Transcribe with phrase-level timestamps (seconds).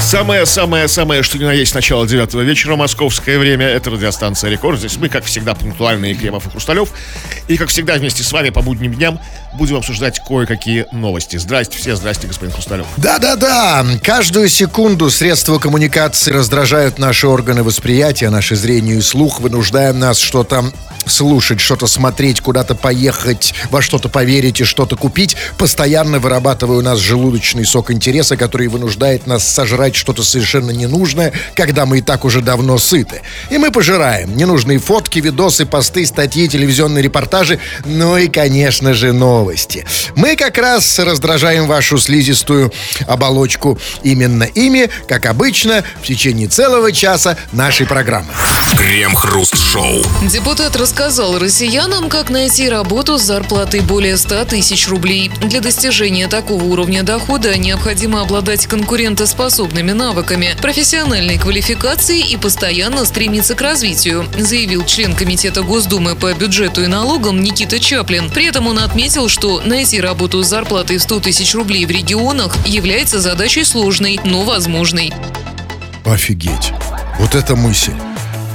[0.00, 4.78] Самое-самое-самое, что ни на есть начало девятого вечера, московское время, это радиостанция «Рекорд».
[4.78, 6.88] Здесь мы, как всегда, пунктуальные Кремов и Хрусталев.
[7.46, 9.20] И, как всегда, вместе с вами по будним дням
[9.52, 11.36] будем обсуждать кое-какие новости.
[11.36, 12.86] Здрасте все, здрасте, господин Хрусталев.
[12.96, 20.18] Да-да-да, каждую секунду средства коммуникации раздражают наши органы восприятия, наше зрение и слух, вынуждая нас
[20.18, 20.72] что-то
[21.06, 26.98] слушать, что-то смотреть, куда-то поехать, во что-то поверить и что-то купить, постоянно вырабатывая у нас
[26.98, 32.42] желудочный сок интереса, который вынуждает нас сожрать что-то совершенно ненужное, когда мы и так уже
[32.42, 33.22] давно сыты.
[33.50, 39.84] И мы пожираем ненужные фотки, видосы, посты, статьи, телевизионные репортажи, ну и, конечно же, новости.
[40.14, 42.72] Мы как раз раздражаем вашу слизистую
[43.08, 48.28] оболочку именно ими, как обычно, в течение целого часа нашей программы.
[48.76, 50.04] Крем-хруст-шоу.
[50.30, 55.32] Депутат рассказал россиянам, как найти работу с зарплатой более 100 тысяч рублей.
[55.42, 58.68] Для достижения такого уровня дохода необходимо обладать
[59.48, 66.82] конкурентоспособными навыками, профессиональной квалификацией и постоянно стремиться к развитию, заявил член Комитета Госдумы по бюджету
[66.82, 68.30] и налогам Никита Чаплин.
[68.30, 72.54] При этом он отметил, что найти работу с зарплатой в 100 тысяч рублей в регионах
[72.66, 75.12] является задачей сложной, но возможной.
[76.04, 76.72] Офигеть.
[77.18, 77.94] Вот эта мысль.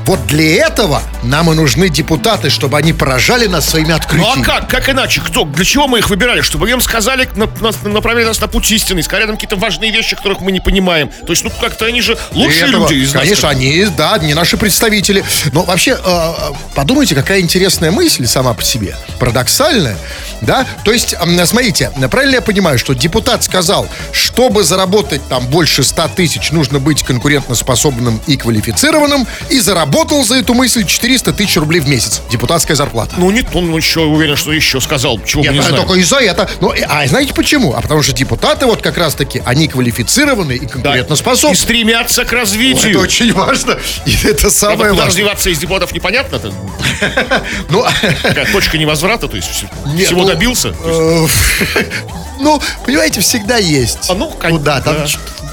[0.06, 4.44] Вот для этого нам и нужны депутаты, чтобы они поражали нас своими Ну а открытиями.
[4.44, 4.68] как?
[4.70, 5.22] Как иначе?
[5.22, 5.46] Кто?
[5.46, 6.42] Для чего мы их выбирали?
[6.42, 7.50] Чтобы им сказали, на-
[7.90, 11.10] направили нас на путь истины, сказали нам какие-то важные вещи, которых мы не понимаем.
[11.26, 13.24] То есть, ну как-то они же лучшие этого, люди из нас.
[13.24, 15.24] Конечно, они, да, не наши представители.
[15.54, 16.34] Но вообще, э, э,
[16.76, 18.98] подумайте, какая интересная мысль сама по себе.
[19.20, 19.98] Парадоксальная,
[20.42, 20.66] да?
[20.84, 26.10] То есть, м, смотрите, правильно я понимаю, что депутат сказал, чтобы заработать там больше 100
[26.10, 29.60] тысяч, нужно быть конкурентоспособным и квалифицированным, и
[29.94, 32.22] заработал за эту мысль 400 тысяч рублей в месяц.
[32.32, 33.14] Депутатская зарплата.
[33.18, 35.20] Ну нет, он еще уверен, что еще сказал.
[35.24, 35.86] Чего Нет, не а знаем.
[35.86, 36.50] только из-за этого.
[36.62, 37.74] Ну, и- а знаете почему?
[37.76, 41.54] А потому что депутаты вот как раз-таки, они квалифицированы и конкурентоспособны.
[41.54, 43.00] И стремятся к Это развитию.
[43.00, 43.78] очень важно.
[44.06, 45.06] И это Правда, самое куда важное.
[45.08, 46.38] развиваться из депутатов непонятно.
[46.38, 46.52] Это
[47.70, 47.86] Ну,
[48.24, 50.72] такая точка невозврата, то есть всего ну, добился.
[50.72, 51.28] То
[51.76, 51.84] э,
[52.40, 54.10] Ну, понимаете, всегда есть.
[54.10, 54.96] А ну, кон- Куда там?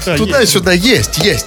[0.05, 1.45] Да, Туда-сюда есть, есть.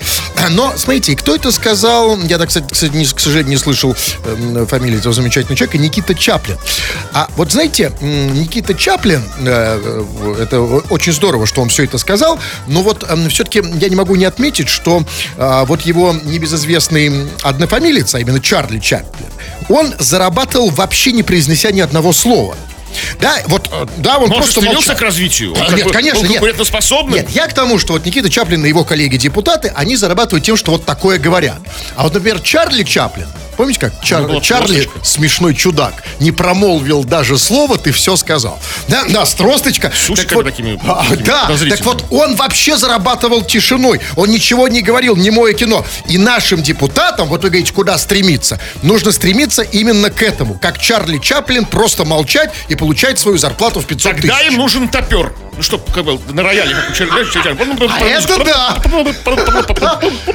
[0.50, 2.19] Но, смотрите, кто это сказал?
[2.22, 5.78] Я, так, кстати, не- к сожалению, не слышал эм, фамилии этого замечательного человека.
[5.78, 6.59] Никита Чаплин.
[7.12, 10.04] А вот знаете, Никита Чаплин, э,
[10.37, 14.16] э, это очень здорово, что он все это сказал, но вот все-таки я не могу
[14.16, 15.04] не отметить, что
[15.37, 19.28] а, вот его небезызвестный однофамилец, а именно Чарли Чаплин,
[19.69, 22.56] он зарабатывал вообще не произнеся ни одного слова.
[23.21, 24.97] Да, вот, э, да, он же просто стремился молчал.
[24.97, 25.55] к развитию.
[25.60, 26.28] А, нет, бы конечно, нет.
[26.32, 27.15] конкурентоспособным.
[27.15, 30.72] Нет, я к тому, что вот Никита Чаплин и его коллеги-депутаты, они зарабатывают тем, что
[30.72, 31.59] вот такое говорят.
[31.97, 33.93] А вот, например, Чарли Чаплин, помните как?
[34.03, 35.05] Чар- Ну, Чарли, тросточка.
[35.05, 38.59] смешной чудак, не промолвил даже слова, ты все сказал.
[38.88, 39.93] Да, да, с тросточка.
[39.94, 44.00] С Так вот, такими а, такими да, так вот он вообще зарабатывал тишиной.
[44.16, 45.84] Он ничего не говорил, не мое кино.
[46.09, 50.59] И нашим депутатам, вот вы говорите, куда стремиться, нужно стремиться именно к этому.
[50.61, 54.52] Как Чарли Чаплин, просто молчать и получать свою зарплату в 500 Тогда тысяч.
[54.52, 55.32] им нужен топер.
[55.56, 56.90] Ну, чтоб как бы на рояле, как
[57.80, 57.88] у.
[57.88, 58.76] А это да!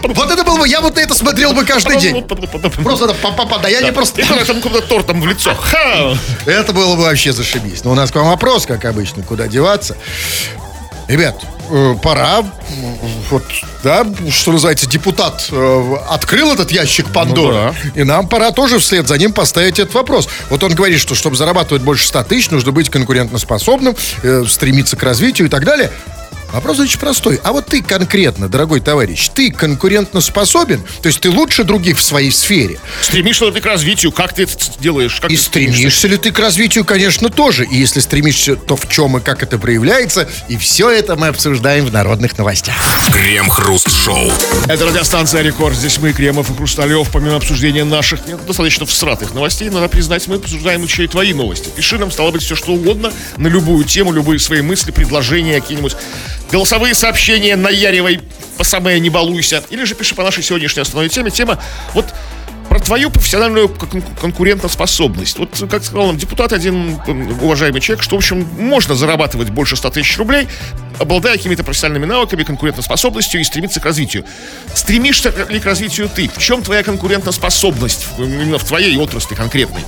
[0.07, 2.23] Вот это было бы, я вот на это смотрел бы каждый день.
[2.23, 4.23] Просто да, па-па-па, да я не просто...
[4.23, 5.55] Когда там каким-то тортом в лицо.
[6.47, 7.83] Это было бы вообще зашибись.
[7.83, 9.95] Но у нас к вам вопрос, как обычно, куда деваться.
[11.07, 12.44] Ребят, э, пора,
[13.30, 13.44] вот,
[13.84, 19.18] да, что называется, депутат э, открыл этот ящик Пандоры, и нам пора тоже вслед за
[19.18, 20.28] ним поставить этот вопрос.
[20.50, 25.03] Вот он говорит, что чтобы зарабатывать больше 100 тысяч, нужно быть конкурентоспособным, э, стремиться к
[25.03, 25.91] развитию и так далее.
[26.51, 27.39] Вопрос очень простой.
[27.43, 30.83] А вот ты конкретно, дорогой товарищ, ты конкурентоспособен?
[31.01, 32.79] То есть ты лучше других в своей сфере?
[33.01, 34.11] Стремишься ли ты к развитию?
[34.11, 35.19] Как ты это делаешь?
[35.21, 35.77] Как И ты стремишься?
[35.77, 37.65] стремишься ли ты к развитию, конечно, тоже.
[37.65, 40.27] И если стремишься, то в чем и как это проявляется.
[40.47, 42.75] И все это мы обсуждаем в народных новостях.
[43.13, 44.31] Крем-хруст-шоу.
[44.67, 45.75] Это радиостанция «Рекорд».
[45.75, 47.09] Здесь мы, Кремов и Хрусталев.
[47.11, 51.69] Помимо обсуждения наших нет, достаточно всратых новостей, надо признать, мы обсуждаем еще и твои новости.
[51.75, 55.95] Пиши нам, стало быть, все что угодно, на любую тему, любые свои мысли, предложения, какие-нибудь
[56.51, 58.22] голосовые сообщения, наяривай,
[58.57, 59.63] по самое не балуйся.
[59.69, 61.31] Или же пиши по нашей сегодняшней основной теме.
[61.31, 61.61] Тема
[61.93, 62.05] вот
[62.67, 65.40] про твою профессиональную кон- конкурентоспособность.
[65.40, 66.99] Вот, как сказал нам депутат, один
[67.41, 70.47] уважаемый человек, что, в общем, можно зарабатывать больше 100 тысяч рублей,
[70.99, 74.23] обладая какими-то профессиональными навыками, конкурентоспособностью и стремиться к развитию.
[74.75, 76.29] Стремишься ли к развитию ты?
[76.29, 79.81] В чем твоя конкурентоспособность именно в твоей отрасли конкретной?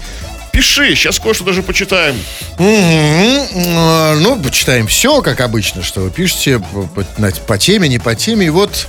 [0.52, 2.16] Пиши, сейчас кое-что даже почитаем.
[2.58, 8.48] Э, Ну, почитаем все, как обычно, что вы пишете по, по- теме, не по теме.
[8.48, 8.88] И вот,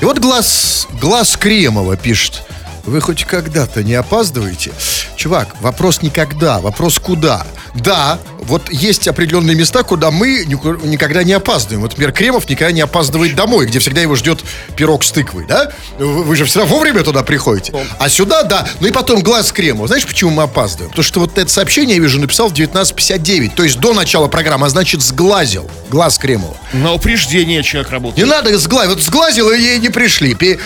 [0.00, 2.42] и вот глаз, глаз Кремова пишет.
[2.84, 4.72] Вы хоть когда-то не опаздываете?
[5.16, 7.46] Чувак, вопрос не когда, вопрос куда.
[7.74, 8.18] да,
[8.52, 11.80] вот есть определенные места, куда мы никогда не опаздываем.
[11.80, 14.44] Вот, например, Кремов никогда не опаздывает домой, где всегда его ждет
[14.76, 15.72] пирог с тыквой, да?
[15.98, 17.72] Вы, же всегда вовремя туда приходите.
[17.98, 18.68] А сюда, да.
[18.80, 19.88] Ну и потом глаз Кремова.
[19.88, 20.90] Знаешь, почему мы опаздываем?
[20.90, 23.52] Потому что вот это сообщение, я вижу, написал в 19.59.
[23.56, 26.54] То есть до начала программы, а значит сглазил глаз Кремова.
[26.74, 28.28] На упреждение человек Не работает.
[28.28, 28.90] надо сглазить.
[28.94, 30.36] Вот сглазил, и ей не пришли.
[30.42, 30.56] Э,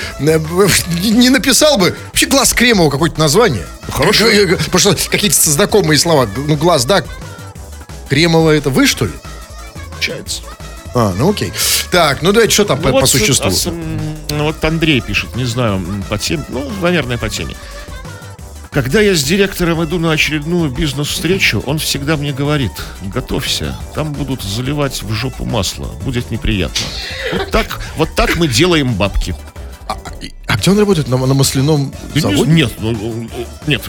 [1.05, 1.97] Не написал бы.
[2.07, 3.67] Вообще глаз Кремова какое-то название.
[3.89, 4.27] Хорошо.
[4.29, 6.29] Э, э, Потому что какие-то знакомые слова.
[6.37, 7.05] Ну, глаз, да.
[8.09, 9.13] Кремова это вы, что ли?
[9.91, 10.43] Получается.
[10.95, 11.53] А, ну окей.
[11.91, 13.47] Так, ну давайте, что там по, Ну по вот, существу?
[13.49, 17.55] а с- ну вот Андрей пишет, не знаю, по теме, ну, наверное, по теме.
[18.71, 22.73] Когда я с директором иду на очередную бизнес-встречу, он всегда мне говорит,
[23.03, 26.85] готовься, там будут заливать в жопу масло, будет неприятно.
[27.33, 29.35] Вот так, вот так мы делаем бабки.
[30.49, 31.09] А где он работает?
[31.09, 32.51] На, на масляном заводе?
[32.51, 33.29] Нет, ну, ну,
[33.67, 33.83] нет,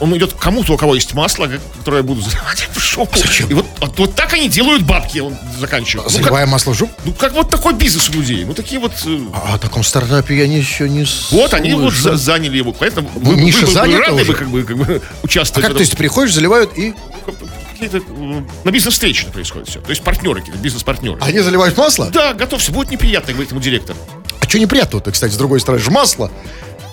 [0.00, 1.48] он идет к кому-то, у кого есть масло,
[1.78, 3.18] которое я буду заливать в жопу.
[3.18, 3.48] Зачем?
[3.48, 6.06] И вот, вот, вот так они делают бабки, он заканчивает.
[6.08, 6.92] Ну как, Заливая масло в жопу?
[7.04, 8.92] ну как вот такой бизнес у людей, ну такие вот...
[9.06, 12.72] э, А о таком стартапе я не, еще не Вот они вот за- заняли его.
[12.72, 14.24] Поэтому Ну, ниша бы занята рады уже?
[14.24, 16.94] бы, как бы, как бы А участвовать как, в то есть, ты приходишь, заливают и...
[17.26, 17.48] этом.
[17.72, 19.80] Какие-то, м, на бизнес-встрече происходит все.
[19.80, 21.18] То есть партнеры бизнес-партнеры.
[21.20, 22.10] Они заливают масло?
[22.10, 23.96] Да, готовься, будет неприятно, говорит ему директор.
[24.50, 25.80] Что неприятного-то, кстати, с другой стороны?
[25.80, 26.28] же масло.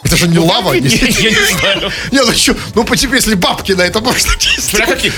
[0.03, 0.73] Это же не лава.
[0.73, 1.91] Не, не- я не знаю.
[2.11, 4.31] Не, ну что, ну по тебе, если бабки на это можно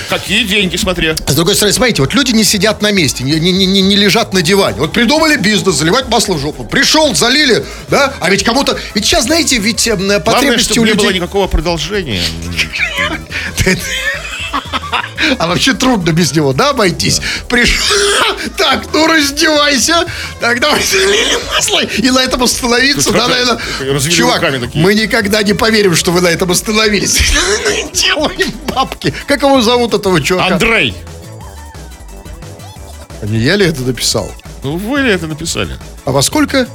[0.10, 1.18] какие, деньги, смотря.
[1.28, 4.34] С другой стороны, смотрите, вот люди не сидят на месте, не, не, не, не лежат
[4.34, 4.80] на диване.
[4.80, 6.64] Вот придумали бизнес, заливать масло в жопу.
[6.64, 8.14] Пришел, залили, да?
[8.22, 8.80] А ведь кому-то...
[8.96, 11.20] Ведь сейчас, знаете, ведь э, Главное, потребности чтобы у не было людей...
[11.20, 12.22] никакого продолжения.
[15.38, 17.22] А вообще трудно без него, да, обойтись?
[17.48, 17.86] Пришел...
[18.58, 20.06] Так, ну раздевайся.
[20.40, 21.82] Так, давай залили масло.
[21.84, 24.00] И на этом остановиться, да, наверное.
[24.00, 24.42] Чувак,
[24.76, 27.20] мы никогда не поверим, что вы на этом остановились.
[27.94, 29.14] Делаем бабки.
[29.28, 30.54] Как его зовут, этого чувака?
[30.56, 30.96] Андрей,
[33.22, 34.32] А Не я ли это написал?
[34.64, 35.78] ну вы ли это написали?
[36.06, 36.68] А во сколько?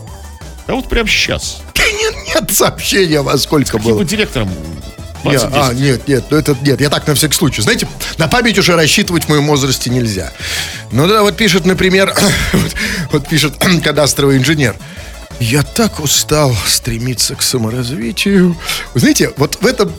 [0.66, 1.58] Да вот прямо сейчас.
[1.76, 3.98] Нет, нет сообщения, во сколько Каким было.
[3.98, 4.50] бы директором
[5.24, 7.62] Не, 20 а, нет, нет, ну это нет, я так на всякий случай.
[7.62, 7.88] Знаете,
[8.18, 10.32] на память уже рассчитывать в моем возрасте нельзя.
[10.90, 12.14] Ну да, вот пишет, например,
[12.52, 12.74] вот,
[13.12, 14.76] вот пишет кадастровый инженер.
[15.40, 18.56] Я так устал стремиться к саморазвитию.
[18.94, 19.92] Вы знаете, вот в этом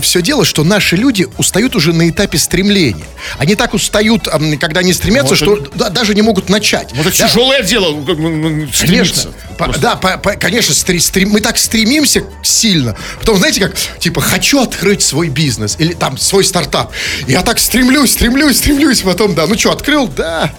[0.00, 3.04] все дело, что наши люди устают уже на этапе стремления.
[3.38, 6.90] Они так устают, ам, когда они стремятся, Вот что да, даже не могут начать.
[6.94, 8.72] Вот это Да, тяжелое дело, ну, ну, Конечно.
[8.74, 9.28] стремиться.
[9.58, 12.96] По- да, по- по- конечно, стре- стрем- мы так стремимся сильно.
[13.18, 16.92] Потом, знаете, как, типа, хочу открыть свой бизнес или там свой стартап.
[17.26, 19.00] Я так стремлюсь, стремлюсь, стремлюсь.
[19.00, 20.06] Потом, да, ну что, открыл?
[20.06, 20.52] Да.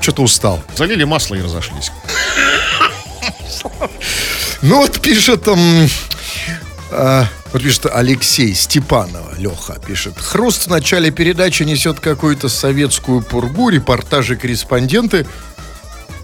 [0.00, 0.62] Что-то устал.
[0.76, 1.90] Залили масло и разошлись.
[4.62, 5.58] Ну вот пишет там...
[6.90, 10.14] а, вот пишет Алексей Степанова, Леха пишет.
[10.18, 15.26] Хруст в начале передачи несет какую-то советскую пургу, репортажи, корреспонденты.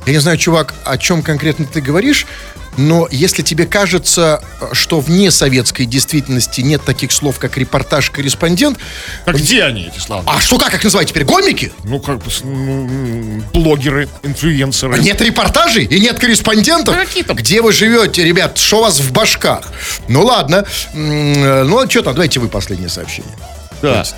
[0.07, 2.27] Я не знаю, чувак, о чем конкретно ты говоришь,
[2.77, 8.79] но если тебе кажется, что вне советской действительности нет таких слов, как репортаж, корреспондент,
[9.27, 10.23] А где они, эти слова?
[10.27, 11.25] а что, как их называть теперь?
[11.25, 11.73] Гомики?
[11.85, 14.95] Ну, как бы, ну, блогеры, инфлюенсеры.
[14.95, 16.95] А Нет репортажей и нет корреспондентов?
[16.95, 17.37] А какие там?
[17.37, 18.57] Где вы живете, ребят?
[18.59, 19.65] Что у вас в башках?
[20.09, 20.65] Ну ладно.
[20.95, 22.15] Э, Ну а что там?
[22.15, 23.33] Давайте вы последнее сообщение.
[23.83, 24.05] Да.
[24.05, 24.15] Давайте.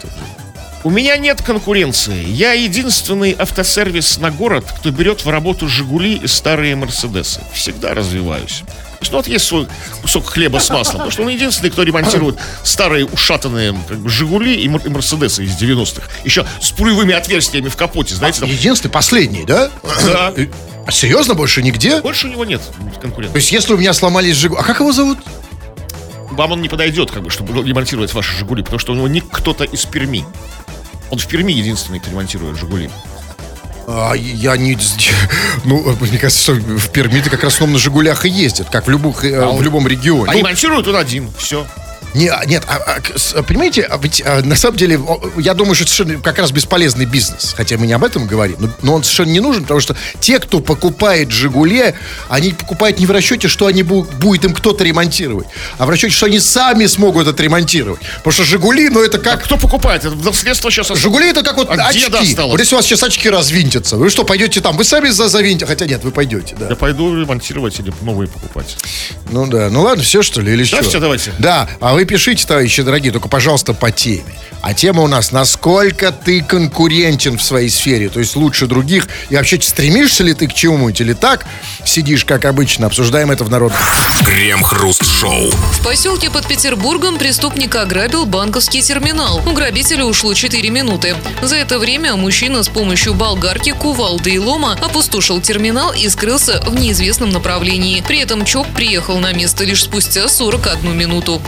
[0.85, 2.25] У меня нет конкуренции.
[2.29, 7.41] Я единственный автосервис на город, кто берет в работу «Жигули» и старые «Мерседесы».
[7.53, 8.63] Всегда развиваюсь.
[8.67, 9.69] То есть, ну вот есть свой
[10.01, 14.55] кусок хлеба с маслом, потому что он единственный, кто ремонтирует старые ушатанные как бы, «Жигули»
[14.57, 16.03] и, «Мер- и «Мерседесы» из 90-х.
[16.25, 18.49] Еще с пулевыми отверстиями в капоте, знаете, там.
[18.49, 19.71] Единственный, последний, да?
[20.05, 20.35] Да.
[20.85, 22.01] А серьезно, больше нигде?
[22.01, 22.61] Больше у него нет
[22.95, 23.37] То конкурентов.
[23.37, 24.57] есть, если у меня сломались Жигу...
[24.57, 25.19] А как его зовут?
[26.35, 29.21] Вам он не подойдет, как бы, чтобы ремонтировать ваши «Жигули», потому что у него не
[29.21, 30.25] кто-то из Перми.
[31.11, 32.91] Он в Перми единственный, кто ремонтирует «Жигули».
[33.87, 34.79] А, я не...
[35.65, 39.25] Ну, мне кажется, что в Перми-то как раз на Жигулях и ездят, как в, любых,
[39.25, 40.31] э, в любом регионе.
[40.31, 41.67] А ремонтирует он один, все.
[42.15, 42.99] Не, а, нет, а,
[43.35, 45.01] а, понимаете, а ведь а, на самом деле,
[45.39, 47.55] я думаю, что это совершенно как раз бесполезный бизнес.
[47.57, 50.39] Хотя мы не об этом говорим, но, но он совершенно не нужен, потому что те,
[50.39, 51.95] кто покупает «Жигули»,
[52.29, 55.47] они покупают не в расчете, что они бу- будет им кто-то ремонтировать,
[55.79, 58.01] а в расчете, что они сами смогут это ремонтировать.
[58.19, 59.45] Потому что «Жигули», ну это А как...
[59.45, 60.05] кто покупает?
[60.05, 60.89] Это наследство сейчас...
[60.97, 62.35] «Жигули» это как вот От очки.
[62.37, 64.77] Вот если у вас сейчас очки развинтятся, вы что, пойдете там?
[64.77, 65.67] Вы сами за завинтите?
[65.67, 66.69] Хотя нет, вы пойдете, да.
[66.69, 68.77] Я пойду ремонтировать или новые покупать.
[69.31, 70.83] Ну да, ну ладно, все что ли, или Да, что?
[70.89, 71.33] всё, давайте.
[71.39, 74.25] Да, а вы вы пишите, товарищи дорогие, только, пожалуйста, по теме.
[74.61, 79.37] А тема у нас, насколько ты конкурентен в своей сфере, то есть лучше других, и
[79.37, 81.47] вообще стремишься ли ты к чему-нибудь, или так
[81.85, 83.81] сидишь, как обычно, обсуждаем это в народном.
[84.25, 85.51] Крем-хруст-шоу.
[85.51, 89.41] В поселке под Петербургом преступник ограбил банковский терминал.
[89.47, 91.15] У грабителя ушло 4 минуты.
[91.41, 96.75] За это время мужчина с помощью болгарки, кувалды и лома опустошил терминал и скрылся в
[96.75, 98.03] неизвестном направлении.
[98.05, 101.41] При этом ЧОП приехал на место лишь спустя 41 минуту.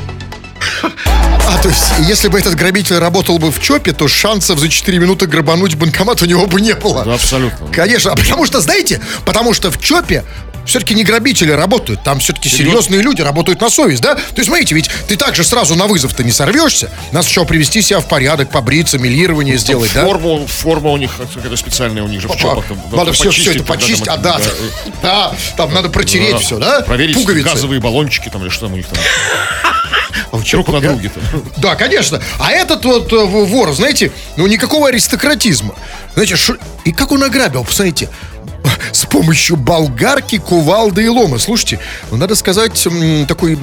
[0.64, 1.43] Ha ha ha!
[1.46, 4.98] А, то есть, если бы этот грабитель работал бы в ЧОПе, то шансов за 4
[4.98, 7.04] минуты грабануть банкомат у него бы не было.
[7.04, 7.66] Да, абсолютно.
[7.68, 10.24] Конечно, а потому что, знаете, потому что в ЧОПе
[10.66, 14.14] все-таки не грабители работают, там все-таки серьезные люди работают на совесть, да?
[14.14, 16.90] То есть, смотрите, ведь ты также сразу на вызов-то не сорвешься.
[17.12, 20.04] Нас сначала привести себя в порядок, побриться, милирование сделать, да?
[20.06, 22.64] Форму, форма у них какая-то специальная у них же в чопах.
[22.64, 24.40] там, Надо все, все это почистить, а да,
[25.02, 26.80] да, там надо протереть все, да?
[26.80, 27.48] Проверить Пуговицы.
[27.50, 28.98] газовые баллончики там или что там у них там.
[30.32, 31.33] А Друг на друге там.
[31.58, 32.20] Да, конечно.
[32.38, 35.74] А этот вот э, вор, знаете, ну никакого аристократизма.
[36.14, 38.08] Знаете, шо- и как он ограбил, посмотрите.
[38.92, 41.38] С помощью болгарки, кувалды и лома.
[41.38, 42.72] Слушайте, ну надо сказать,
[43.28, 43.58] такой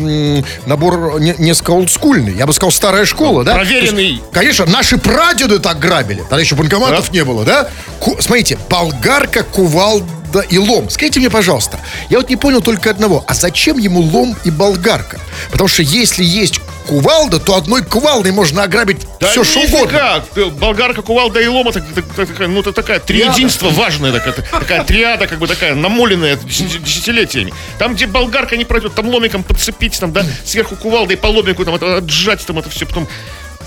[0.65, 2.35] набор не- несколько олдскульный.
[2.35, 3.55] Я бы сказал, старая школа, да?
[3.55, 4.03] Проверенный.
[4.13, 6.21] Есть, конечно, наши прадеды так грабили.
[6.21, 7.13] Тогда еще банкоматов Да.
[7.13, 7.67] не было, да?
[7.99, 10.89] Ку- смотрите, болгарка, кувалда и лом.
[10.89, 13.23] Скажите мне, пожалуйста, я вот не понял только одного.
[13.27, 15.19] А зачем ему лом и болгарка?
[15.51, 19.99] Потому что если есть кувалда, то одной кувалдой можно ограбить все, что угодно.
[20.35, 20.53] как.
[20.53, 25.27] Болгарка, кувалда и лома, так- так- так- ну, это такая триединство важное, такая, такая триада,
[25.27, 27.53] как бы такая намоленная десяти- десятилетиями.
[27.79, 31.75] Там, где болгарка не пройдет, там ломиком подцепить, там, да, сверху кувалдой по ломику, там,
[31.75, 33.07] это отжать, там, это все, потом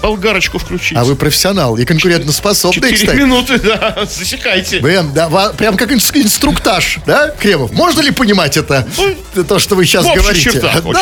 [0.03, 0.97] болгарочку включить.
[0.97, 3.17] А вы профессионал и конкурентоспособный, Четыре кстати.
[3.17, 4.79] минуты, да, засекайте.
[4.81, 7.73] Прям, да, прям как инс- инструктаж, да, Кремов?
[7.73, 8.87] Можно ли понимать это,
[9.49, 10.51] то, что вы сейчас Ну, говорите?
[10.53, 11.01] чертах, Да,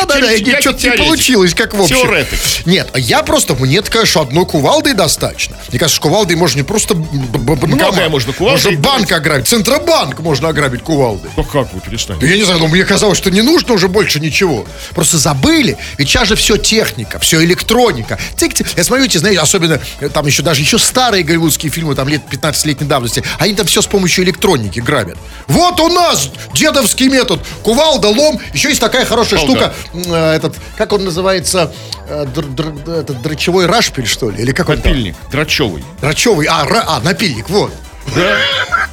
[0.61, 1.97] что-то не получилось, как в общем.
[1.97, 2.65] Теоретик.
[2.65, 5.57] Нет, я просто, мне конечно, одной кувалдой достаточно.
[5.69, 8.09] Мне кажется, кувалдой можно не просто банкомат.
[8.09, 11.31] Можно кувалдой Можно банк ограбить, Центробанк можно ограбить кувалдой.
[11.35, 12.25] Ну как вы перестанете?
[12.25, 14.65] Да я не знаю, но мне казалось, что не нужно уже больше ничего.
[14.93, 15.77] Просто забыли.
[15.97, 18.19] Ведь сейчас же все техника, все электроника.
[18.37, 18.67] Цик-цик.
[18.83, 22.21] Я смотрю, эти, знаете, особенно э, там еще даже еще старые голливудские фильмы, там лет
[22.29, 25.17] 15-летней давности, они там все с помощью электроники грабят.
[25.47, 27.39] Вот у нас дедовский метод.
[27.63, 28.41] Кувалда, лом.
[28.53, 29.73] Еще есть такая хорошая штука.
[29.93, 31.71] э, Этот, как он называется?
[32.09, 34.41] Э, др- др- этот дрочевой рашпиль, что ли?
[34.43, 34.91] Или как он там?
[34.91, 35.83] Напильник, драчевый.
[36.01, 36.47] Дрочевый.
[36.49, 37.71] А, ра- а, напильник, вот.
[38.15, 38.37] Да?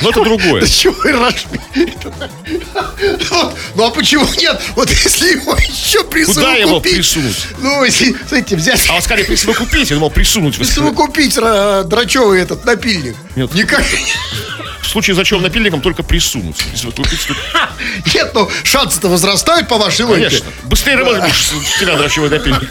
[0.00, 0.62] Но это другое.
[0.62, 1.61] Рашпиль.
[3.31, 3.55] Вот.
[3.75, 4.61] Ну а почему нет?
[4.75, 7.37] Вот если его еще Куда его присунуть.
[7.37, 7.47] присунуть?
[7.59, 10.59] Ну, если, смотрите, взять, А вот скорее присовокупить, я думал присунуть.
[11.37, 13.17] Ра- дрочевый этот напильник.
[13.37, 13.52] Нет.
[13.55, 13.85] Никак.
[14.83, 16.57] В случае зачем напильником только присунуть.
[18.14, 20.29] Нет, ну шансы-то возрастают по вашей логике.
[20.29, 20.50] Конечно.
[20.64, 20.97] Быстрее
[21.43, 22.71] с тебя драчевой напильник.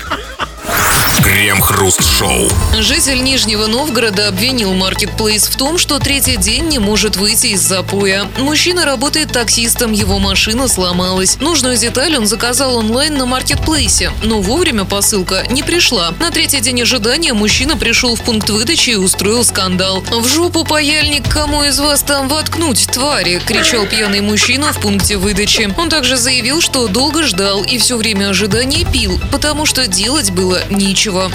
[1.23, 2.49] Крем-хруст-шоу.
[2.79, 8.27] Житель Нижнего Новгорода обвинил Marketplace в том, что третий день не может выйти из запоя.
[8.38, 11.38] Мужчина работает таксистом, его машина сломалась.
[11.39, 16.13] Нужную деталь он заказал онлайн на Marketplace, но вовремя посылка не пришла.
[16.19, 20.01] На третий день ожидания мужчина пришел в пункт выдачи и устроил скандал.
[20.11, 25.73] «В жопу паяльник, кому из вас там воткнуть, твари!»– кричал пьяный мужчина в пункте выдачи.
[25.77, 30.58] Он также заявил, что долго ждал и все время ожидания пил, потому что делать было
[30.69, 31.31] нечего.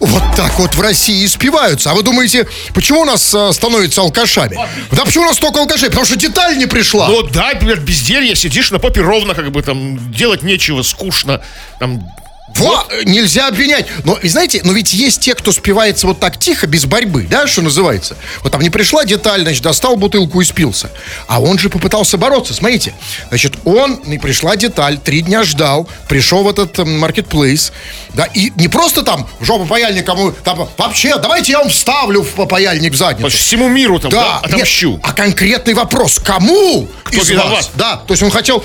[0.00, 1.90] Вот так вот в России спиваются.
[1.90, 4.58] А вы думаете, почему у нас а, становятся алкашами?
[4.90, 5.88] Да почему у нас столько алкашей?
[5.88, 7.08] Потому что деталь не пришла.
[7.08, 11.42] Ну да, например, безделье, сидишь на попе ровно, как бы там делать нечего, скучно.
[11.78, 12.02] Там
[12.56, 13.86] Во, нельзя обвинять.
[14.04, 17.62] Но, знаете, но ведь есть те, кто спивается вот так тихо, без борьбы, да, что
[17.62, 18.16] называется.
[18.42, 20.90] Вот там не пришла деталь, значит, достал бутылку и спился.
[21.26, 22.52] А он же попытался бороться.
[22.54, 22.94] Смотрите,
[23.28, 27.72] значит, он, не пришла деталь, три дня ждал, пришел в этот маркетплейс,
[28.14, 32.22] да, и не просто там в жопу паяльник кому, там, вообще, давайте я вам вставлю
[32.22, 33.30] в паяльник в задницу.
[33.30, 35.00] всему миру там, да, Да, нет, отомщу.
[35.02, 37.52] а конкретный вопрос, кому Кто из виноват?
[37.52, 37.70] вас?
[37.74, 38.64] Да, то есть он хотел...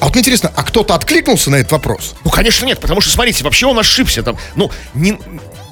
[0.00, 2.14] А вот мне интересно, а кто-то откликнулся на этот вопрос?
[2.24, 4.36] Ну, конечно, нет, потому что, смотрите, вообще он ошибся там.
[4.54, 5.18] Ну, не,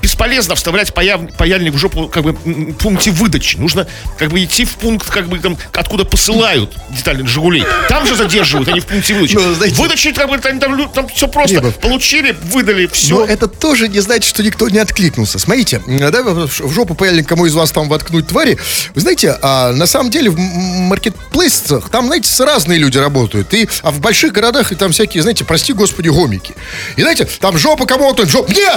[0.04, 2.34] бесполезно вставлять паяв- паяльник в жопу как бы
[2.74, 3.56] пункте выдачи.
[3.56, 3.86] Нужно
[4.18, 7.64] как бы идти в пункт, как бы там, откуда посылают детали Жигулей.
[7.88, 9.34] Там же задерживают, а не в пункте выдачи.
[9.44, 11.54] Ну, знаете- Выдачи, как бы, там, там, там все просто.
[11.56, 13.20] Либо- Получили, выдали, все.
[13.20, 15.38] Но это тоже не значит, что никто не откликнулся.
[15.38, 18.58] Смотрите, да, в жопу паяльник кому из вас там воткнуть твари.
[18.94, 23.54] Вы знаете, а, на самом деле в маркетплейсах там, знаете, разные люди работают.
[23.54, 26.54] И, а в больших городах и там всякие, знаете, прости господи, гомики.
[26.96, 28.70] И знаете, там жопа кому-то, жопа, мне!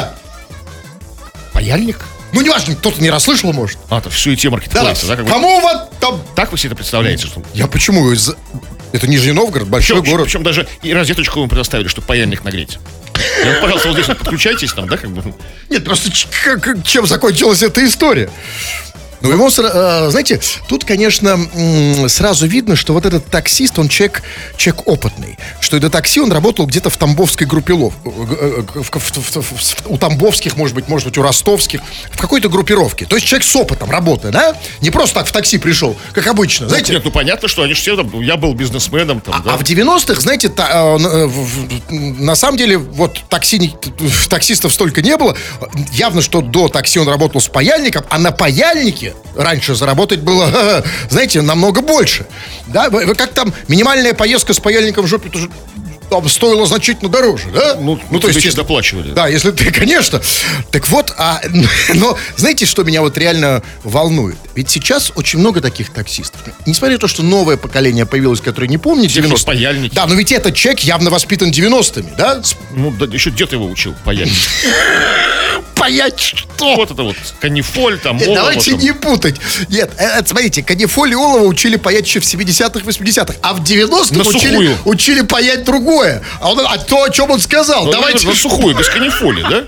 [1.58, 1.98] Паяльник?
[2.34, 3.80] Ну, неважно, кто-то не расслышал, может.
[3.90, 4.48] А, то все и те
[5.08, 5.24] Да, да?
[5.24, 5.28] бы.
[5.32, 6.22] кому вот там...
[6.36, 7.42] Так вы себе это представляете, что...
[7.56, 8.14] Я почему?
[8.92, 10.26] Это Нижний Новгород, большой Причем, город.
[10.28, 12.78] причем даже и розеточку ему предоставили, чтобы паяльник нагреть.
[13.60, 15.34] Пожалуйста, вот здесь вот подключайтесь там, да, как бы.
[15.72, 18.30] Нет, просто чем закончилась эта история?
[19.28, 21.38] Ну, ему, сра- э, знаете, тут, конечно,
[22.08, 24.24] сразу видно, что вот этот таксист, он человек,
[24.56, 25.38] человек опытный.
[25.60, 27.94] Что до такси он работал где-то в Тамбовской группе лов.
[29.86, 31.82] У Тамбовских, может быть, может быть, у Ростовских.
[32.12, 33.06] В какой-то группировке.
[33.06, 34.56] То есть человек с опытом работы, да?
[34.82, 36.70] Не просто так в такси пришел, как обычно.
[36.70, 39.54] Знаете, Нет, ну понятно, что они же все там, я был бизнесменом там, да.
[39.54, 41.28] а в 90-х, знаете, та- э,
[41.90, 43.74] э, на самом деле, вот такси,
[44.30, 45.36] таксистов столько не было.
[45.92, 51.42] Явно, что до такси он работал с паяльником, а на паяльнике раньше заработать было, знаете,
[51.42, 52.26] намного больше.
[52.68, 55.30] Да, вы, вы как там, минимальная поездка с паяльником в жопе
[56.10, 57.76] там стоила значительно дороже, да?
[57.80, 59.12] Ну, ну, то есть если- доплачивали.
[59.12, 60.22] да, если ты, конечно.
[60.72, 61.42] Так вот, а,
[61.94, 64.38] но знаете, что меня вот реально волнует?
[64.56, 66.42] Ведь сейчас очень много таких таксистов.
[66.66, 69.94] Несмотря на то, что новое поколение появилось, которое не помнит Всех есть 90 паяльники.
[69.96, 72.42] Да, но ведь этот человек явно воспитан 90-ми, да?
[72.72, 74.30] Ну, да, еще дед его учил паять.
[75.76, 76.76] Паять что?
[76.76, 78.80] Вот это вот канифоль, там, Нет, олово, давайте там.
[78.80, 79.36] не путать.
[79.70, 83.62] Нет, э, э, смотрите, канифоль и олово учили паять еще в 70-х, 80-х, а в
[83.62, 85.66] 90-х На учили, учили паять
[85.98, 86.22] другое.
[86.40, 88.28] А, он, а то, о чем он сказал, Ну, давайте...
[88.28, 89.64] На сухую, без канифоли, да?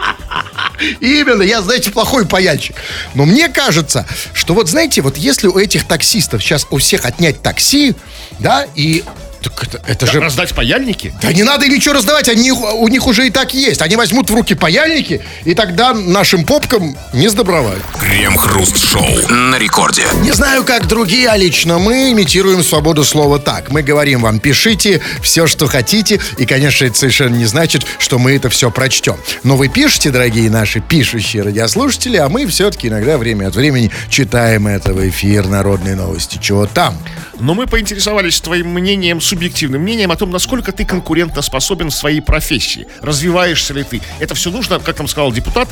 [0.99, 2.75] Именно, я, знаете, плохой паяльщик.
[3.13, 7.41] Но мне кажется, что вот, знаете, вот если у этих таксистов сейчас у всех отнять
[7.41, 7.95] такси,
[8.39, 9.03] да, и...
[9.41, 10.19] Так это, это же...
[10.19, 11.13] Раздать паяльники?
[11.21, 13.81] Да не надо им ничего раздавать, они, у них уже и так есть.
[13.81, 17.81] Они возьмут в руки паяльники, и тогда нашим попкам не сдобровать.
[17.99, 20.03] Крем-хруст-шоу на рекорде.
[20.21, 23.69] Не знаю, как другие, а лично мы имитируем свободу слова так.
[23.69, 28.35] Мы говорим вам, пишите все, что хотите, и, конечно, это совершенно не значит, что мы
[28.35, 29.15] это все прочтем.
[29.43, 34.67] Но вы пишете, дорогие наши пишущие радиослушатели, а мы все-таки иногда время от времени читаем
[34.67, 36.39] это в эфир народной новости.
[36.41, 36.97] Чего там?
[37.39, 42.87] Но мы поинтересовались твоим мнением, субъективным мнением о том, насколько ты конкурентоспособен в своей профессии.
[43.01, 44.01] Развиваешься ли ты?
[44.19, 45.69] Это все нужно, как нам сказал депутат,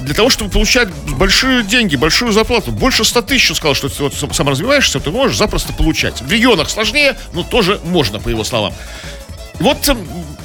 [0.00, 2.70] для того, чтобы получать большие деньги, большую зарплату.
[2.70, 6.22] Больше 100 тысяч, сказал, что ты вот сам развиваешься, ты можешь запросто получать.
[6.22, 8.72] В регионах сложнее, но тоже можно, по его словам.
[9.58, 9.98] Вот эм,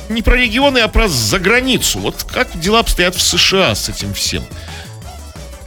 [0.10, 2.00] не про регионы, а про заграницу.
[2.00, 4.44] Вот как дела обстоят в США с этим всем?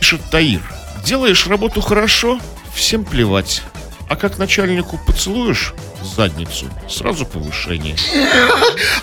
[0.01, 0.61] Пишет Таир.
[1.05, 2.41] Делаешь работу хорошо,
[2.75, 3.63] всем плевать.
[4.09, 5.73] А как начальнику поцелуешь
[6.17, 7.97] задницу, сразу повышение.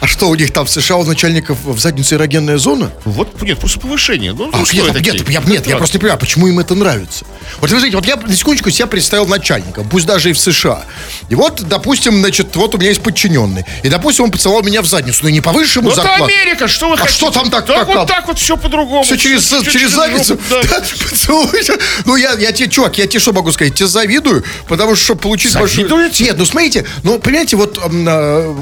[0.01, 2.91] А что, у них там в США у начальников в заднице эрогенная зона?
[3.05, 4.33] Вот, нет, просто повышение.
[4.33, 6.75] Ну, А, что нет, это нет, я, нет, я просто не понимаю, почему им это
[6.75, 7.25] нравится.
[7.61, 10.83] Вот вы знаете, вот я на секундочку себя представил начальником, пусть даже и в США.
[11.29, 13.65] И вот, допустим, значит, вот у меня есть подчиненный.
[13.83, 15.27] И, допустим, он поцеловал меня в задницу.
[15.27, 16.23] И не повыше ему Ну, это зарплату.
[16.25, 17.17] Америка, что вы А хотите?
[17.17, 19.03] что там так- Так так- вот так вот все по-другому.
[19.03, 20.37] Все через, Всё через, задницу.
[20.49, 21.75] жопу, да.
[22.05, 23.73] Ну, я, я тебе, чувак, я тебе что могу сказать?
[23.75, 25.87] Тебе завидую, потому что, чтобы получить большую...
[25.87, 26.23] Завидуете?
[26.25, 28.55] Нет, ну, смотрите, ну, понимаете, вот, а,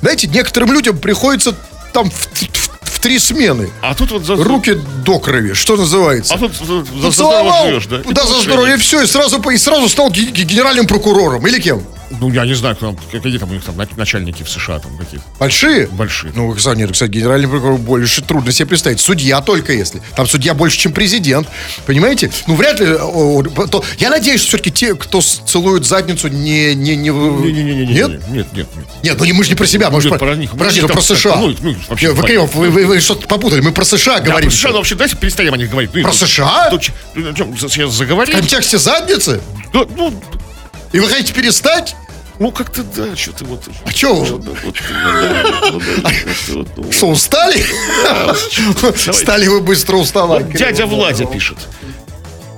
[0.00, 1.54] знаете, некоторым людям приходится
[1.92, 3.70] там в, в- в три смены.
[3.82, 4.74] А тут вот за, Руки
[5.04, 6.34] до крови, что называется.
[6.34, 7.98] А тут за, за- здорово живешь, да?
[8.10, 11.46] Да, за здоровье, и все, и сразу, и сразу стал ге- ге- генеральным прокурором.
[11.46, 11.82] Или кем?
[12.20, 14.78] Ну, я не знаю, кто там, какие там у них там нач- начальники в США
[14.78, 15.86] там какие Большие?
[15.88, 16.32] Большие.
[16.36, 19.00] Ну, нет, кстати, генеральный прокурор больше трудно себе представить.
[19.00, 20.00] Судья только если.
[20.16, 21.48] Там судья больше, чем президент.
[21.86, 22.30] Понимаете?
[22.46, 22.86] Ну, вряд ли...
[22.86, 26.74] то- я надеюсь, что все-таки те, кто целует задницу, не...
[26.74, 27.86] не, не, в- Не-не-не.
[27.86, 28.08] Нет?
[28.28, 28.66] Нет, нет, нет.
[29.02, 30.50] Нет, ну не, мы же не про себя, мы же про, про них.
[30.52, 31.36] Подожди, Ну, ну, про США.
[31.36, 34.50] ну, ну, вообще вы, Кремов, вы, вы- вы что-то попутали, мы про США Да, говорим.
[34.50, 35.90] про США, ну, вообще, давайте перестаем о них говорить.
[35.94, 36.68] Ну, Про ну, США?
[36.70, 36.76] ну,
[37.30, 38.36] о чем сейчас В заговорили?
[38.36, 39.40] контексте задницы?
[39.72, 40.12] Да, ну,
[40.94, 41.96] И вы хотите перестать?
[42.38, 43.64] ну, как-то, да, что-то вот...
[43.84, 43.92] А ну,
[46.92, 47.64] Что, устали?
[49.12, 50.52] Стали вы быстро уставать.
[50.52, 51.58] Дядя Владя пишет.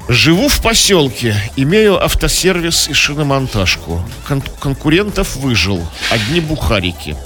[0.09, 4.07] Живу в поселке, имею автосервис и шиномонтажку.
[4.29, 7.17] Кон- конкурентов выжил, одни бухарики.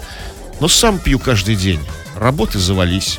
[0.61, 1.81] Но сам пью каждый день.
[2.17, 3.19] Работы завались.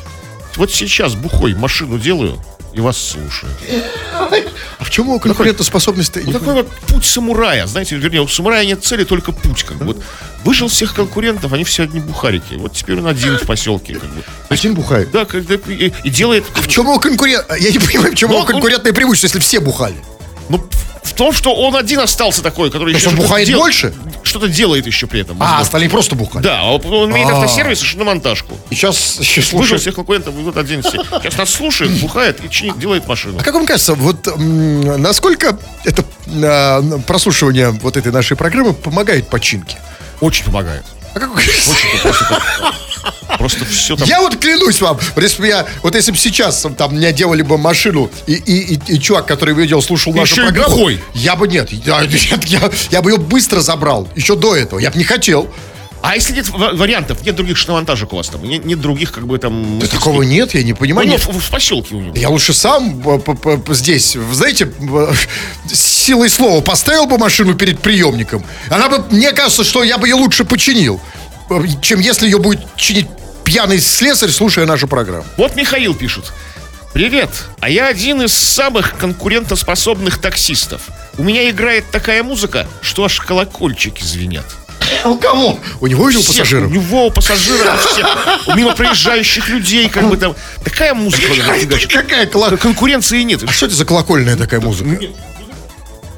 [0.56, 2.42] Вот сейчас бухой машину делаю
[2.74, 3.52] и вас слушаю.
[4.78, 6.16] А в чем его конкурентоспособность?
[6.24, 9.84] Ну, такой вот путь самурая, знаете, вернее, у самурая нет цели, только путь, как бы.
[9.86, 10.02] Вот
[10.44, 12.54] выжил всех конкурентов, они все одни бухарики.
[12.54, 14.22] Вот теперь он один в поселке, как бы.
[14.48, 15.10] Один бухает.
[15.10, 16.44] Да, когда и, и делает.
[16.54, 17.46] В чем его конкурент?
[17.58, 19.96] Я не понимаю, в чем Ну, его он- конкурентное преимущество, если все бухали.
[20.48, 20.64] Ну,
[21.02, 23.92] в том, что он один остался такой, который еще он что-то бухает дел- больше?
[24.22, 25.36] Что-то делает еще при этом.
[25.40, 26.42] А, остальные просто бухали.
[26.42, 27.32] Да, он он имеет А.
[27.42, 28.56] автосервис и шиномонтажку.
[28.70, 29.78] И сейчас, Выжил слушай.
[29.78, 30.82] всех конкурентов, вот один.
[30.82, 33.38] Сейчас нас слушает, бухает и чинит, делает машину.
[33.40, 36.04] А как вам кажется, вот насколько это
[36.44, 39.76] а, прослушивание вот этой нашей программы помогает починке?
[40.20, 40.84] Очень помогает.
[41.14, 41.98] А как вы- Очень
[43.38, 44.06] просто, все там.
[44.08, 47.58] Я вот клянусь вам, если бы я, вот если бы сейчас там мне делали бы
[47.58, 51.00] машину и, и, и, и чувак, который видел, слушал нашу Еще программу, бухой.
[51.14, 54.90] я бы нет, я, нет, я, я бы ее быстро забрал, еще до этого, я
[54.90, 55.48] бы не хотел.
[56.04, 59.24] А если нет ва- вариантов, нет других шиномонтажек у вас там, нет, нет других как
[59.28, 59.78] бы там...
[59.78, 61.06] Да такого нет, я не понимаю.
[61.06, 61.24] ну, Нет.
[61.24, 62.16] в, в поселке у него.
[62.16, 65.12] Я лучше сам э, здесь, знаете, э,
[65.72, 68.44] силой слова поставил бы машину перед приемником.
[68.68, 71.00] Она бы, мне кажется, что я бы ее лучше починил,
[71.80, 73.08] чем если ее будет чинить
[73.44, 75.24] пьяный слесарь, слушая нашу программу.
[75.36, 76.32] Вот Михаил пишет.
[76.92, 80.82] Привет, а я один из самых конкурентоспособных таксистов.
[81.16, 84.44] У меня играет такая музыка, что аж колокольчики звенят.
[85.04, 85.58] У кого?
[85.80, 86.70] У него или у пассажиров?
[86.70, 88.06] У него, у пассажиров, у всех.
[88.46, 90.36] У мимо проезжающих людей, как бы там.
[90.62, 91.32] Такая музыка.
[91.88, 92.58] Какая колокольня?
[92.58, 93.42] Конкуренции нет.
[93.46, 95.00] А что это за колокольная такая музыка?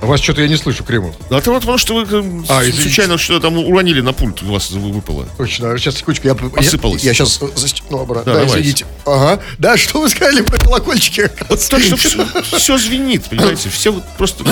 [0.04, 1.14] У вас что-то я не слышу, Кремов.
[1.30, 2.82] Ну, это вот потому, что вы э, А, извините.
[2.82, 5.26] случайно что там уронили на пульт, у вас вы- выпало.
[5.38, 7.02] Точно, сейчас секундочку, я, Посыпалось.
[7.02, 8.32] я, я сейчас застегну обратно.
[8.32, 8.60] Да, Да, давайте.
[8.60, 8.86] извините.
[9.06, 9.40] Ага.
[9.58, 11.30] Да, что вы сказали про колокольчики?
[11.48, 12.26] Вот так что все,
[12.58, 13.68] все звенит, понимаете?
[13.70, 14.44] Все вот просто...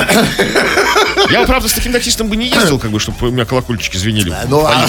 [1.31, 4.35] Я, правда, с таким таксистом бы не ездил, как бы, чтобы у меня колокольчики звенели.
[4.49, 4.87] Ну, а-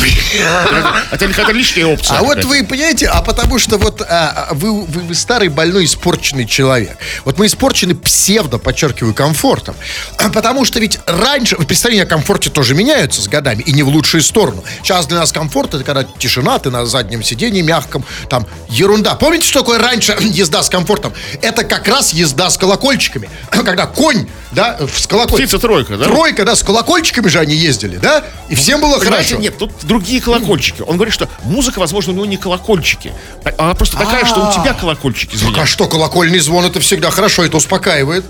[1.11, 2.17] Это, это лишняя опция.
[2.17, 5.85] А вот вы понимаете, а потому что вот а, а, вы, вы, вы старый, больной,
[5.85, 6.97] испорченный человек.
[7.25, 9.75] Вот мы испорчены псевдо, подчеркиваю, комфортом.
[10.17, 13.87] А Потому что ведь раньше, представления о комфорте тоже меняются с годами, и не в
[13.87, 14.63] лучшую сторону.
[14.83, 19.15] Сейчас для нас комфорт, это когда тишина, ты на заднем сиденье мягком, там, ерунда.
[19.15, 21.11] Помните, что такое раньше езда с комфортом?
[21.41, 23.31] Это как раз езда с колокольчиками.
[23.49, 25.47] Когда конь, да, с колокольчиками.
[25.47, 26.05] Птица-тройка, да?
[26.05, 28.23] Тройка, да, с колокольчиками же они ездили, да?
[28.47, 29.41] И всем было Понимаете, хорошо.
[29.41, 30.81] нет, тут другие колокольчики.
[30.81, 33.11] Он говорит, что музыка, возможно, у него не колокольчики.
[33.43, 37.09] А- Она просто такая, что у тебя колокольчики Так а что, колокольный звон это всегда
[37.09, 38.23] хорошо, это успокаивает.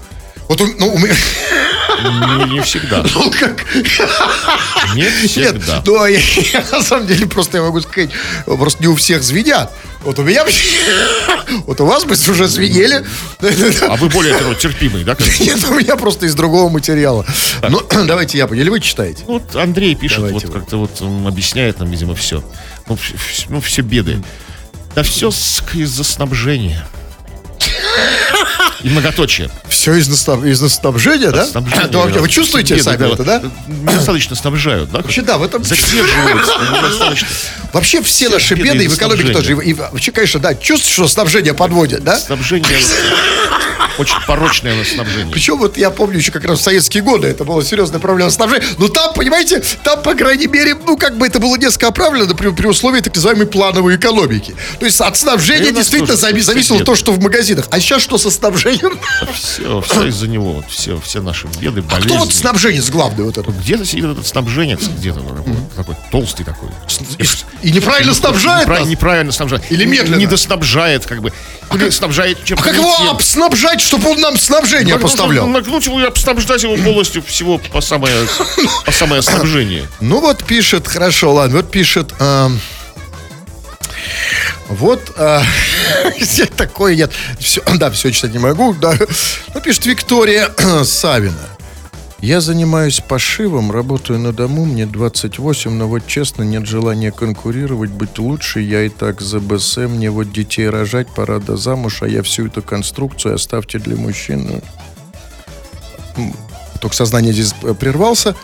[0.49, 1.15] Вот у, ну, у меня...
[2.03, 3.03] Ну, не всегда.
[3.15, 3.63] Ну, как...
[4.95, 5.81] Не Нет, всегда.
[5.85, 8.09] ну, а я, я на самом деле просто я могу сказать,
[8.45, 9.71] просто не у всех звенят.
[10.03, 10.45] Вот у меня...
[11.65, 13.05] Вот у вас бы уже звенели.
[13.87, 15.15] А вы более такой терпимый, да?
[15.15, 15.39] как?
[15.39, 17.25] Нет, у меня просто из другого материала.
[17.67, 18.45] Ну, давайте я...
[18.45, 19.23] Или вы читаете?
[19.27, 22.43] Ну, Вот Андрей пишет, Давайте вот как-то вот он объясняет нам, видимо, все.
[22.87, 24.21] Ну, вс- вс- ну, все беды.
[24.95, 25.29] Да все
[25.73, 26.85] из-за снабжения.
[28.81, 29.49] И многоточие.
[29.69, 31.45] Все из, наснаб- из наснабжения, да?
[31.45, 32.19] Снабжение, Да, да.
[32.19, 33.41] Вы чувствуете Беды, сами это, да?
[33.67, 34.99] Недостаточно снабжают, да?
[34.99, 35.61] Вообще, да, в этом...
[35.61, 37.27] Недостаточно.
[37.71, 39.45] Вообще все наши беды беды и в экономике тоже.
[39.53, 39.71] снабжения.
[39.71, 42.19] И вообще, конечно, да, чувствуешь, что снабжение подводит, да?
[42.19, 42.67] Снабжение
[43.99, 45.31] очень порочное на снабжение.
[45.31, 48.65] Причем вот я помню еще как раз в советские годы это была серьезная проблема снабжения.
[48.79, 52.49] Но там, понимаете, там, по крайней мере, ну, как бы это было несколько оправлено при,
[52.49, 54.55] при условии так называемой плановой экономики.
[54.79, 57.19] То есть от снабжения у действительно зави- зависело то, что в
[57.53, 57.67] магазинах.
[57.71, 58.99] А сейчас что со снабжением?
[59.33, 60.53] Все, все из-за него.
[60.53, 62.31] Вот, все, все наши беды, А кто вот болезни.
[62.31, 63.55] снабженец главный вот этот?
[63.55, 66.69] Где-то сидит этот снабженец, где-то ну, такой, толстый такой.
[67.61, 68.91] И неправильно снабжает Неправильно, нас?
[68.91, 69.71] неправильно снабжает.
[69.71, 70.19] Или медленно?
[70.19, 71.31] Не доснабжает, как бы.
[71.73, 75.47] Или снабжает чем А как его обснабжать, чтобы он нам снабжение поставлял?
[75.47, 78.15] Нагнуть его и обснабжать его полностью всего по самое,
[78.85, 79.87] по самое снабжение.
[79.99, 82.13] Ну вот пишет, хорошо, ладно, вот пишет...
[82.19, 82.59] эм,
[84.69, 85.43] вот а,
[86.57, 87.11] такое нет.
[87.39, 88.73] Все, да, все читать не могу.
[88.73, 88.95] Да.
[89.53, 90.49] Ну, пишет Виктория
[90.83, 91.49] Савина.
[92.23, 98.17] Я занимаюсь пошивом, работаю на дому, мне 28, но вот честно, нет желания конкурировать, быть
[98.17, 98.61] лучше.
[98.61, 102.47] Я и так за БС, мне вот детей рожать, пора до замуж, а я всю
[102.47, 104.61] эту конструкцию оставьте для мужчин.
[106.15, 106.33] М,
[106.79, 108.37] Только сознание здесь э, прервался.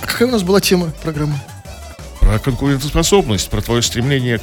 [0.00, 1.34] А какая у нас была тема программы?
[2.22, 4.42] Про конкурентоспособность, про твое стремление к...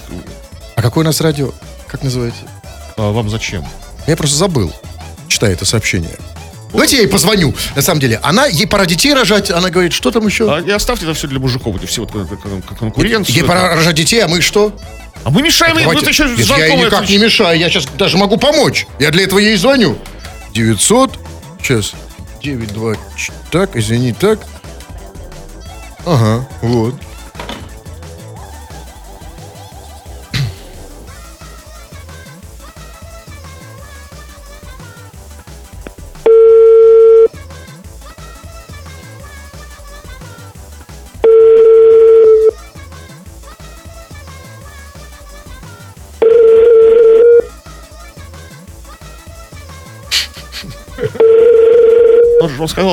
[0.76, 1.52] А какое у нас радио?
[1.88, 2.42] Как называется?
[2.98, 3.66] А вам зачем?
[4.08, 4.72] Я просто забыл,
[5.28, 6.18] читая это сообщение.
[6.72, 7.56] Давайте я ей позвоню.
[7.76, 10.54] На самом деле, она, ей пора детей рожать, она говорит, что там еще?
[10.54, 13.36] А, и оставьте это все для мужиков, эти все вот кон- кон- кон- конкуренцию.
[13.36, 14.78] Ей пора рожать детей, а мы что?
[15.24, 17.86] А мы мешаем Давайте- вот еще Нет, я ей никак это- не мешаю, я сейчас
[17.98, 18.86] даже могу помочь.
[19.00, 19.98] Я для этого ей звоню.
[20.54, 21.20] 900,
[21.62, 21.94] сейчас,
[22.44, 24.40] 92, ч- так, извини, так.
[26.06, 26.96] Ага, вот.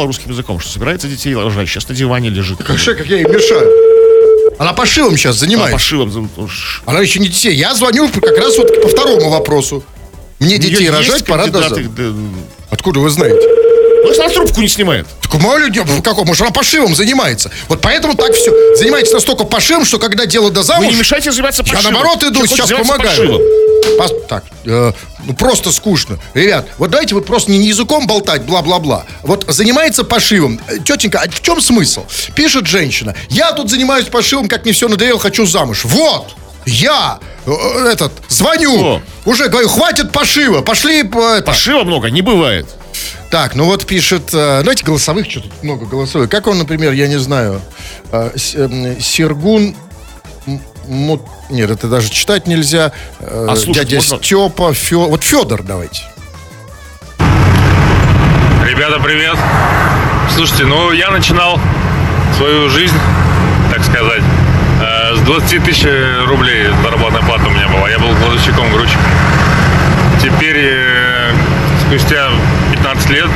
[0.02, 2.58] Он же сказал русским языком, что собирается детей рожать, сейчас на диване лежит.
[2.64, 3.70] Как, же, как я ей мешаю?
[4.58, 5.72] Она пошивом сейчас занимается.
[5.72, 6.30] пошивом.
[6.36, 7.54] ну, уж- Она еще не детей.
[7.54, 9.82] Я звоню как раз вот по второму вопросу.
[10.38, 13.40] Мне детей рожать пора до кандидаты, зам- да, Откуда вы знаете?
[14.06, 15.06] Может, она трубку не снимает?
[15.22, 16.26] Так мало людей, в каком?
[16.26, 17.50] Может, она пошивом занимается.
[17.68, 18.52] Вот поэтому так все.
[18.76, 20.86] Занимается настолько пошивом, что когда дело до замуж...
[20.86, 21.92] Вы не мешайте заниматься Я пошивом.
[21.94, 23.40] наоборот иду, Человек сейчас помогаю.
[23.98, 24.92] Пос- Так, э,
[25.24, 26.18] ну просто скучно.
[26.34, 29.04] Ребят, вот давайте вы просто не языком болтать, бла-бла-бла.
[29.22, 30.60] Вот занимается пошивом.
[30.68, 32.04] Э, Тетенька, а в чем смысл?
[32.34, 33.14] Пишет женщина.
[33.28, 35.84] Я тут занимаюсь пошивом, как мне все надоело, хочу замуж.
[35.84, 36.34] Вот!
[36.66, 39.02] Я э, э, этот звоню, О.
[39.24, 41.42] уже говорю, хватит пошива, пошли по- это.
[41.46, 42.66] Пошива много не бывает.
[43.30, 46.30] Так, ну вот пишет, э, знаете, голосовых, что тут много голосовых.
[46.30, 47.60] Как он, например, я не знаю,
[48.12, 49.74] э, эм, Сергун,
[50.86, 52.92] Мут- нет, это даже читать нельзя.
[53.18, 54.18] Э, А слушать Дядя можно?
[54.18, 56.02] Степа, Фё- вот Федор давайте.
[58.64, 59.36] Ребята, привет.
[60.34, 61.58] Слушайте, ну я начинал
[62.36, 62.96] свою жизнь,
[63.72, 64.22] так сказать,
[64.80, 65.84] э, с 20 тысяч
[66.28, 67.88] рублей заработная плата у меня была.
[67.90, 69.02] Я был кладовщиком, грузчиком.
[70.22, 71.32] Теперь, э,
[71.86, 72.30] спустя
[72.86, 73.28] 15 лет,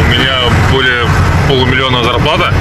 [0.00, 1.06] у меня более
[1.46, 2.52] полумиллиона зарплата.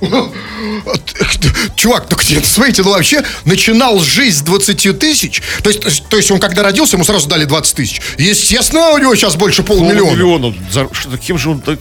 [1.76, 5.42] Чувак, так нет, смотрите, ну вообще начинал жизнь с 20 тысяч.
[5.62, 8.00] То есть, то есть он когда родился, ему сразу дали 20 тысяч.
[8.18, 10.10] Естественно, у него сейчас больше полумиллиона.
[10.10, 10.54] Полмиллиона.
[10.72, 11.60] За- Кем же он...
[11.60, 11.78] так-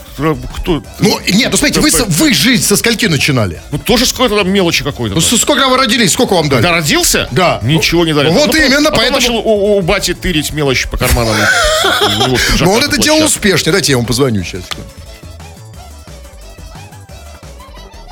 [0.57, 0.83] Кто?
[0.99, 3.61] Ну, нет, ну смотрите, вы, вы жизнь со скольки начинали?
[3.71, 5.15] Ну, тоже с какой-то там мелочи какой-то.
[5.15, 6.61] Ну, со- сколько вы родились, сколько вам дали?
[6.61, 7.27] Когда родился?
[7.31, 7.59] Да.
[7.63, 8.29] Ничего не дали.
[8.29, 11.35] Вот Потом- именно, потом поэтому- начал у, у бати тырить мелочи по карманам.
[12.59, 13.71] Но он это делал успешно.
[13.71, 14.61] Дайте я ему позвоню сейчас.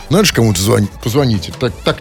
[0.09, 0.91] Надо кому-то звонить.
[1.03, 1.51] Позвоните.
[1.59, 1.97] Так, так.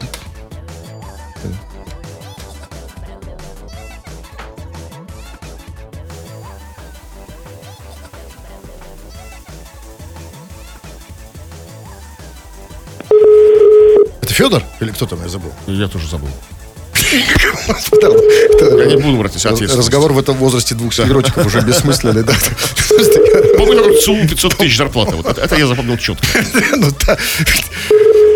[14.23, 14.63] Это Федор?
[14.81, 15.53] Или кто там, я забыл?
[15.67, 16.29] Я тоже забыл.
[17.15, 19.77] Я не буду брать ответственность.
[19.77, 22.35] Разговор в этом возрасте двух склеротиков уже бессмысленный, да.
[23.57, 25.17] Помню, ЦУ 500 тысяч зарплаты.
[25.17, 26.27] Вот это, я запомнил четко.
[26.77, 27.17] Ну, да.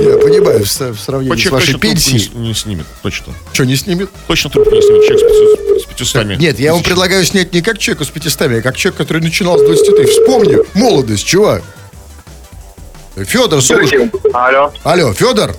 [0.01, 2.31] Я понимаю, в сравнении с вашей точно пенсией.
[2.35, 2.87] не, не снимет.
[3.03, 3.35] Точно.
[3.53, 4.11] Что, не снимет?
[4.27, 5.07] Точно трубку не снимет.
[5.07, 8.41] Человек с 500 с 500 Нет, я вам предлагаю снять не как человеку с 500,
[8.43, 10.13] а как человек, который начинал с 20 тысяч.
[10.13, 11.63] Вспомни, молодость, чувак.
[13.17, 14.09] Федор, солнышко.
[14.33, 14.73] Алло.
[14.85, 15.57] Алло, Федор?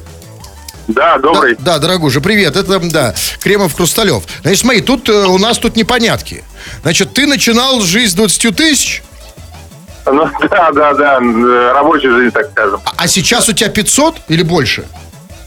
[0.89, 1.55] Да, Да, добрый.
[1.59, 2.55] да, дорогуша, привет.
[2.55, 4.23] Это, да, Кремов Хрусталев.
[4.41, 6.43] Значит, смотри, тут э, у нас тут непонятки.
[6.81, 9.03] Значит, ты начинал жизнь с 20 тысяч,
[10.05, 12.81] Ну, да, да, да, э, рабочая жизнь, так скажем.
[12.85, 14.85] а- а сейчас у тебя 500 или больше?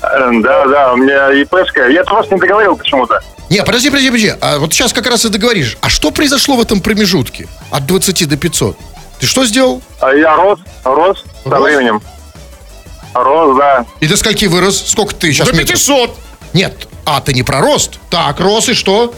[0.00, 1.88] Э, Да, да, у меня ИПшка.
[1.88, 3.20] Я просто не договорил почему-то.
[3.50, 4.35] Не, подожди, подожди, подожди.
[4.40, 5.76] А вот сейчас как раз и договоришь.
[5.81, 8.78] А что произошло в этом промежутке от 20 до 500?
[9.18, 9.83] Ты что сделал?
[10.00, 11.62] А Я рос, рос со Рос?
[11.64, 12.00] временем.
[13.14, 13.85] Рос, да.
[14.01, 14.90] И до скольки вырос?
[14.90, 16.16] Сколько ты сейчас До 500.
[16.53, 16.88] Нет.
[17.05, 17.98] А, ты не про рост?
[18.11, 19.12] Так, рос и что?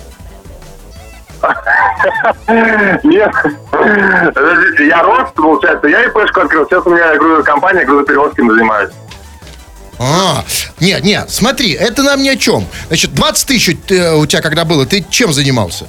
[3.02, 3.32] Нет.
[3.70, 5.88] Подождите, Я рос, получается.
[5.88, 6.66] Я ИПшку открыл.
[6.66, 8.90] Сейчас у меня грузокомпания, грузоперевозками занимаюсь.
[9.98, 10.44] А,
[10.80, 12.66] нет, нет, смотри, это нам ни о чем.
[12.88, 15.86] Значит, 20 тысяч э, у тебя когда было, ты чем занимался?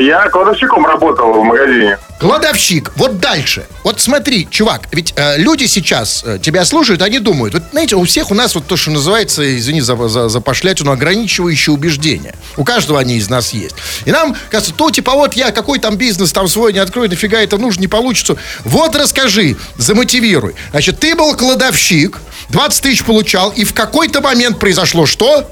[0.00, 1.98] Я кладовщиком работал в магазине.
[2.20, 2.92] Кладовщик.
[2.96, 3.64] Вот дальше.
[3.84, 8.04] Вот смотри, чувак, ведь э, люди сейчас э, тебя слушают, они думают, вот знаете, у
[8.04, 12.34] всех у нас вот то, что называется, извини за, за, за пошлятину, ограничивающие убеждения.
[12.56, 13.76] У каждого они из нас есть.
[14.04, 17.40] И нам кажется, то типа вот я какой там бизнес там свой не открою, нафига
[17.40, 18.36] это нужно, не получится.
[18.64, 20.56] Вот расскажи, замотивируй.
[20.70, 22.18] Значит, ты был кладовщик,
[22.50, 25.48] 20 тысяч получал, и в какой-то момент произошло что?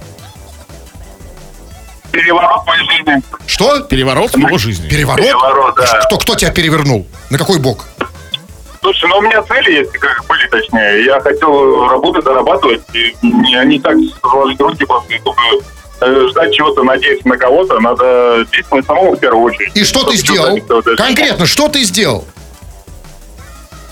[2.17, 3.23] Переворот моей жизни.
[3.47, 3.81] Что?
[3.81, 4.89] Переворот в его жизни.
[4.89, 5.25] Переворот?
[5.25, 6.01] Переворот, да.
[6.07, 7.07] Кто, кто тебя перевернул?
[7.31, 7.85] На какой бок?
[8.81, 11.05] Слушай, ну у меня цели есть, как были точнее.
[11.05, 15.41] Я хотел работать, зарабатывать, и не, не так сложить руки после, чтобы
[16.01, 17.81] э, ждать чего-то, надеяться на кого-то.
[17.81, 19.77] Надо действовать самому в первую очередь.
[19.77, 20.57] И что ты сделал?
[20.97, 22.25] Конкретно, что ты сделал?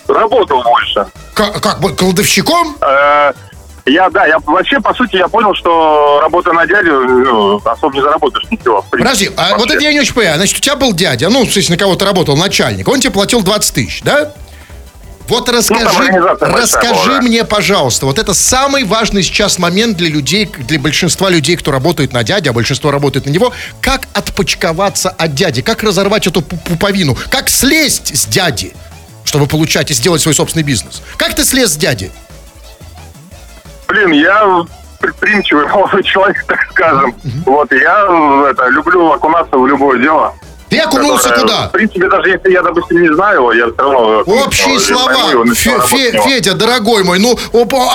[0.06, 1.06] Работал больше.
[1.34, 2.76] Как, как кладовщиком?
[2.80, 3.32] Э,
[3.86, 8.00] Я, да, я вообще, по сути, я понял, что работа на дядю, ну, особо не
[8.00, 8.82] заработаешь ничего.
[8.90, 8.98] принципе.
[8.98, 10.38] Подожди, а вот это я не очень понимаю.
[10.38, 13.42] Значит, у тебя был дядя, ну, то есть на кого-то работал начальник, он тебе платил
[13.42, 14.32] 20 тысяч, да?
[15.28, 17.22] Вот расскажи, Ну, организация большая расскажи была, да.
[17.22, 22.12] мне, пожалуйста, вот это самый важный сейчас момент для людей, для большинства людей, кто работает
[22.12, 26.58] на дяде, а большинство работает на него, как отпочковаться от дяди, как разорвать эту пу-
[26.68, 28.74] пуповину, как слезть с дяди,
[29.24, 31.00] чтобы получать и сделать свой собственный бизнес.
[31.16, 32.10] Как ты слез с дяди?
[33.88, 34.64] Блин, я
[35.00, 37.14] предприимчивый молодой человек, так скажем.
[37.44, 40.34] Вот, и я э, это, люблю окунаться в любое дело.
[40.70, 41.68] Ты окунулся которое, куда?
[41.68, 44.22] В принципе, даже если я, допустим, не знаю его, я все равно...
[44.26, 45.30] Общие э, слова.
[45.30, 46.20] его, Фе- Фе-.
[46.22, 47.38] Федя, дорогой мой, ну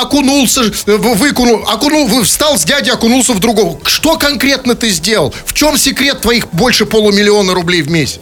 [0.01, 3.79] окунулся, э, выкунул, окунул, встал с дяди, окунулся в другого.
[3.85, 5.33] Что конкретно ты сделал?
[5.45, 8.21] В чем секрет твоих больше полумиллиона рублей в месяц?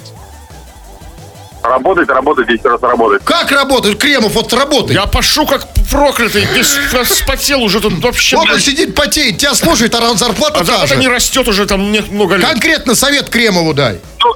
[1.67, 3.23] Работать, работать, 10 раз работать.
[3.25, 3.99] Как работает?
[3.99, 4.99] Кремов вот работает.
[4.99, 6.77] Я пошу как проклятый, весь
[7.07, 8.37] вспотел уже тут вообще.
[8.37, 11.81] Вот он сидит, потеет, тебя слушает, а зарплата А та зарплата не растет уже там
[12.11, 12.47] много лет.
[12.47, 13.99] Конкретно совет Кремову дай.
[14.23, 14.33] Ну,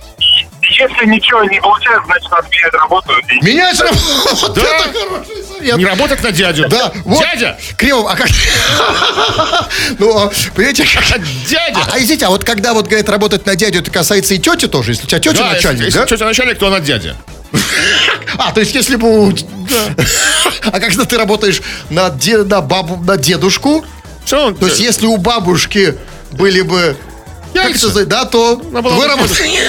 [0.61, 3.13] если ничего не получается, значит, надо менять работу.
[3.41, 4.35] Менять работу.
[4.41, 4.61] Вот Да.
[4.61, 5.77] это хороший совет.
[5.77, 6.67] Не работать на дядю.
[6.69, 7.19] Да, вот.
[7.19, 7.57] Дядя!
[7.77, 8.27] Кремов, а как...
[9.99, 11.79] Ну, а, понимаете, А дядя!
[11.79, 14.67] А, а извините, а вот когда вот, говорит, работать на дядю, это касается и тети
[14.67, 14.91] тоже?
[14.91, 16.05] Если у тебя тетя Да, если- начальник, если да?
[16.05, 17.15] тетя начальник, то она дядя.
[18.37, 19.27] А, то есть если бы...
[19.27, 19.33] у-
[20.65, 23.85] А когда ты работаешь на, де- на, бабу, на дедушку,
[24.29, 25.95] равно, то есть если у бабушки
[26.31, 26.95] были бы...
[27.53, 27.87] Как Яйца.
[27.87, 29.59] это, за- да, то вы работаете.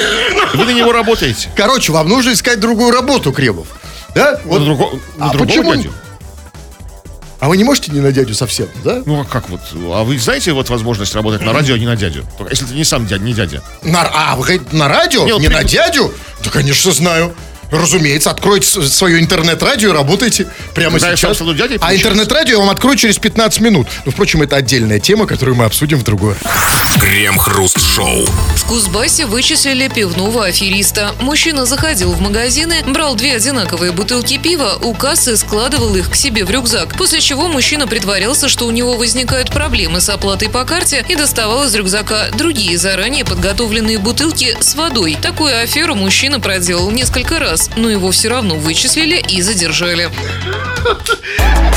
[0.55, 1.49] вы на него работаете.
[1.57, 3.67] Короче, вам нужно искать другую работу, Кремов.
[4.15, 4.41] Да?
[4.45, 4.61] Вот.
[4.61, 5.93] На, друго- на А другого почему- дядю.
[7.41, 9.03] А вы не можете не на дядю совсем, да?
[9.05, 9.61] Ну, а как вот?
[9.75, 12.25] А вы знаете вот возможность работать на радио, а не на дядю?
[12.39, 13.63] Только если ты не сам дядя, не дядя.
[13.83, 15.25] На, а, вы говорите, на радио?
[15.25, 16.15] Не, Не, при- на дядю?
[16.45, 17.35] Да, конечно, знаю.
[17.73, 21.37] Разумеется, откройте свое интернет-радио и работайте прямо сам сейчас.
[21.37, 22.09] стану дядей, а получается.
[22.09, 23.89] интернет-радио я вам открою через 15 минут.
[24.05, 26.35] Ну, впрочем, это отдельная тема, которую мы обсудим в другой.
[27.01, 28.27] Крем-хруст-шоу.
[28.57, 31.15] В Кузбассе вычислили пивного афериста.
[31.21, 36.45] Мужчина заходил в магазины, брал две одинаковые бутылки пива, у кассы складывал их к себе
[36.45, 36.97] в рюкзак.
[36.97, 41.65] После чего мужчина притворялся, что у него возникают проблемы с оплатой по карте и доставал
[41.65, 45.17] из рюкзака другие заранее подготовленные бутылки с водой.
[45.21, 50.11] Такую аферу мужчина проделал несколько раз, но его все равно вычислили и задержали.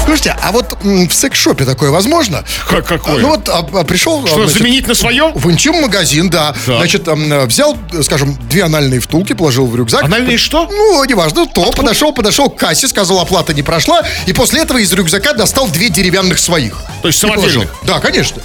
[0.06, 2.44] Слушайте, а вот в секс-шопе такое возможно?
[2.70, 3.18] Как какое?
[3.18, 4.26] Ну вот а, а, пришел...
[4.26, 5.32] Что, значит, заменить на свое?
[5.34, 6.56] В интим-магазин, да.
[6.68, 6.78] Да.
[6.78, 10.04] Значит, э, взял, скажем, две анальные втулки, положил в рюкзак.
[10.04, 10.68] Анальные что?
[10.72, 14.94] Ну, неважно, то, подошел, подошел к кассе, сказал, оплата не прошла, и после этого из
[14.94, 16.78] рюкзака достал две деревянных своих.
[17.02, 17.74] То есть самодельных?
[17.84, 18.42] Да, конечно.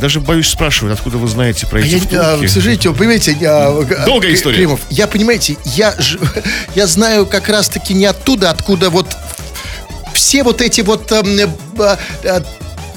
[0.00, 4.04] Даже боюсь спрашивать, откуда вы знаете про эти Я, а, слушайте, вы понимаете, я, а,
[4.04, 4.56] Долгая К- история.
[4.56, 5.94] Климов, я, понимаете, я,
[6.74, 9.16] я знаю как раз-таки не оттуда, откуда вот
[10.12, 12.42] все вот эти вот эм, э, а, а,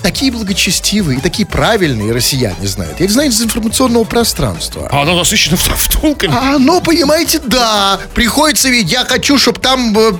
[0.07, 2.97] такие благочестивые и такие правильные россияне знают.
[2.99, 4.87] Я их знаю из информационного пространства.
[4.89, 6.33] А она насыщена вт- втулками?
[6.33, 8.93] А, ну, понимаете, да, приходится видеть.
[8.93, 9.93] Я хочу, чтобы там...
[9.97, 10.13] э,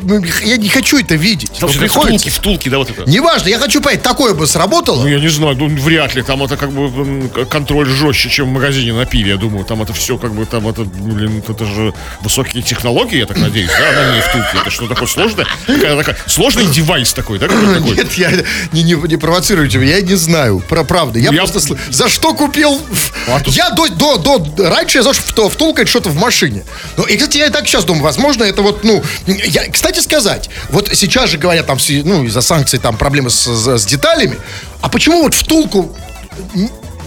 [0.43, 1.54] Я не хочу это видеть.
[1.58, 2.30] Там всегда приходится.
[2.30, 3.10] втулки, втулки, да, вот это.
[3.10, 5.04] Неважно, я хочу понять, такое бы сработало.
[5.04, 6.21] Ну, я не знаю, ну, вряд ли.
[6.21, 9.63] Там это как бы контроль жестче, чем в магазине на пиве, я думаю.
[9.63, 13.69] Там это все как бы, там это, блин, это же высокие технологии, я так надеюсь,
[13.69, 14.58] да, она не втулки.
[14.62, 15.47] Это что такое сложное?
[15.65, 17.95] Какая такая, сложный девайс такой, да, такой?
[17.95, 18.32] Нет, я
[18.73, 21.20] не, не, не провоцируйте меня, я не знаю, про правду.
[21.20, 22.82] Я, Ну, я- просто сл- за что купил?
[23.28, 26.63] А тут- Я до, до, до раньше я знал, что втулкать что-то в машине.
[26.98, 30.50] Ну, и, кстати, я и так сейчас думаю, возможно, это вот, ну, я, кстати сказать,
[30.70, 34.38] вот сейчас же говорят там, ну, из-за санкций там проблемы с, с- деталями,
[34.82, 35.96] а почему вот втулку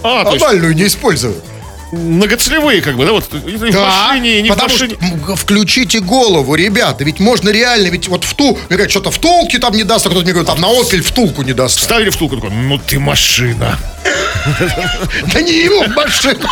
[0.03, 1.45] А, то есть анальную не используют?
[1.93, 4.97] Многоцелевые, как бы, да, вот и в машине, и не в потому машине.
[5.25, 9.75] что включите голову, ребята, ведь можно реально, ведь вот втул, мне говорят, что-то втулки там
[9.75, 11.81] не даст, а кто-то мне говорит, там на опель втулку не даст.
[11.81, 13.79] Ставили втулку, такой, ну ты машина.
[15.35, 16.47] Да не ему в машину.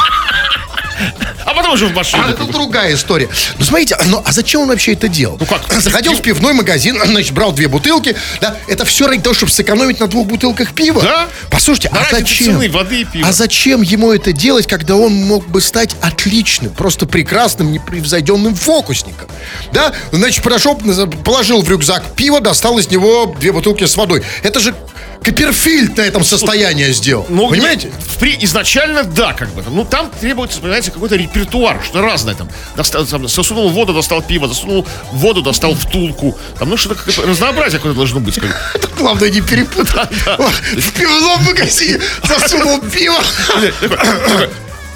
[1.45, 2.25] А потом уже в машину.
[2.27, 3.29] А это другая история.
[3.59, 5.37] Ну, смотрите, а, ну, а зачем он вообще это делал?
[5.39, 5.63] Ну как?
[5.81, 10.01] Заходил в пивной магазин, значит, брал две бутылки, да, это все ради того, чтобы сэкономить
[10.01, 11.03] на двух бутылках пива.
[11.03, 11.29] Да.
[11.51, 12.55] Послушайте, а зачем?
[12.55, 13.29] цены воды и пива.
[13.29, 19.29] А зачем ему это делать, когда он мог бы стать отличным, просто прекрасным, непревзойденным фокусником?
[19.73, 20.77] Да, значит, подошел,
[21.25, 24.23] положил в рюкзак пиво, достал из него две бутылки с водой.
[24.43, 24.75] Это же
[25.23, 27.27] Копперфильд на этом состоянии сделал.
[27.29, 27.91] Ну, Понимаете?
[28.07, 29.63] в При, изначально да, как бы.
[29.69, 32.49] Ну, там требуется, понимаете, какой-то репертуар, что разное там.
[32.77, 36.37] Достал, там, засунул воду, достал пиво, засунул воду, достал втулку.
[36.59, 38.37] Там, ну, что-то какое-то разнообразие какое-то должно быть.
[38.37, 38.45] Как
[38.81, 38.89] бы.
[38.97, 40.11] Главное не перепутать.
[40.13, 43.19] В пивном магазине засунул пиво.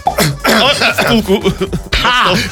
[0.04, 1.52] А, втулку.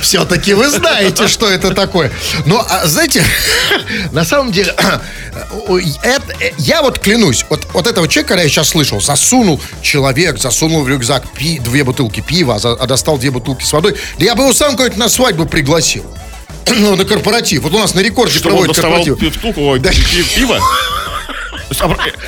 [0.00, 2.10] Все-таки вы знаете, что это такое.
[2.46, 3.22] Но, а, знаете,
[4.12, 4.74] на самом деле,
[6.02, 6.18] э,
[6.58, 10.88] я вот клянусь, вот, вот этого человека, когда я сейчас слышал, засунул человек, засунул в
[10.88, 14.42] рюкзак пи- две бутылки пива, а, а достал две бутылки с водой, да я бы
[14.44, 16.04] его сам какой-то на свадьбу пригласил.
[16.72, 17.62] Ну, на корпоратив.
[17.62, 19.56] Вот у нас на рекорде Что он проводят доставал корпоратив.
[19.58, 19.90] ой, Да.
[19.90, 20.58] пи- пиво.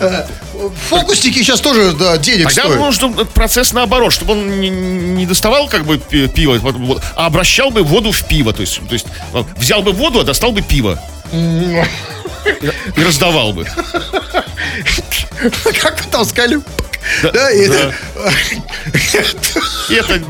[0.88, 2.78] Фокусники сейчас тоже да, денег Тогда стоят.
[2.78, 6.58] нужен процесс наоборот, чтобы он не, не доставал как бы пи- пиво,
[7.16, 8.52] а обращал бы воду в пиво.
[8.52, 11.00] То есть, то есть э, взял бы воду, а достал бы пиво.
[11.32, 13.64] И раздавал бы.
[15.80, 16.60] Как вы там сказали?
[17.32, 17.94] Да, и это-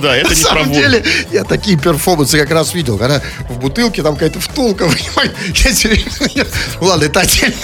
[0.01, 0.81] да, это На не про самом воду.
[0.81, 5.35] деле, я такие перформансы как раз видел, когда в бутылке там какая-то втулка, понимаете?
[5.69, 6.47] Я серьезно, я-
[6.81, 7.55] Ладно, это отдельная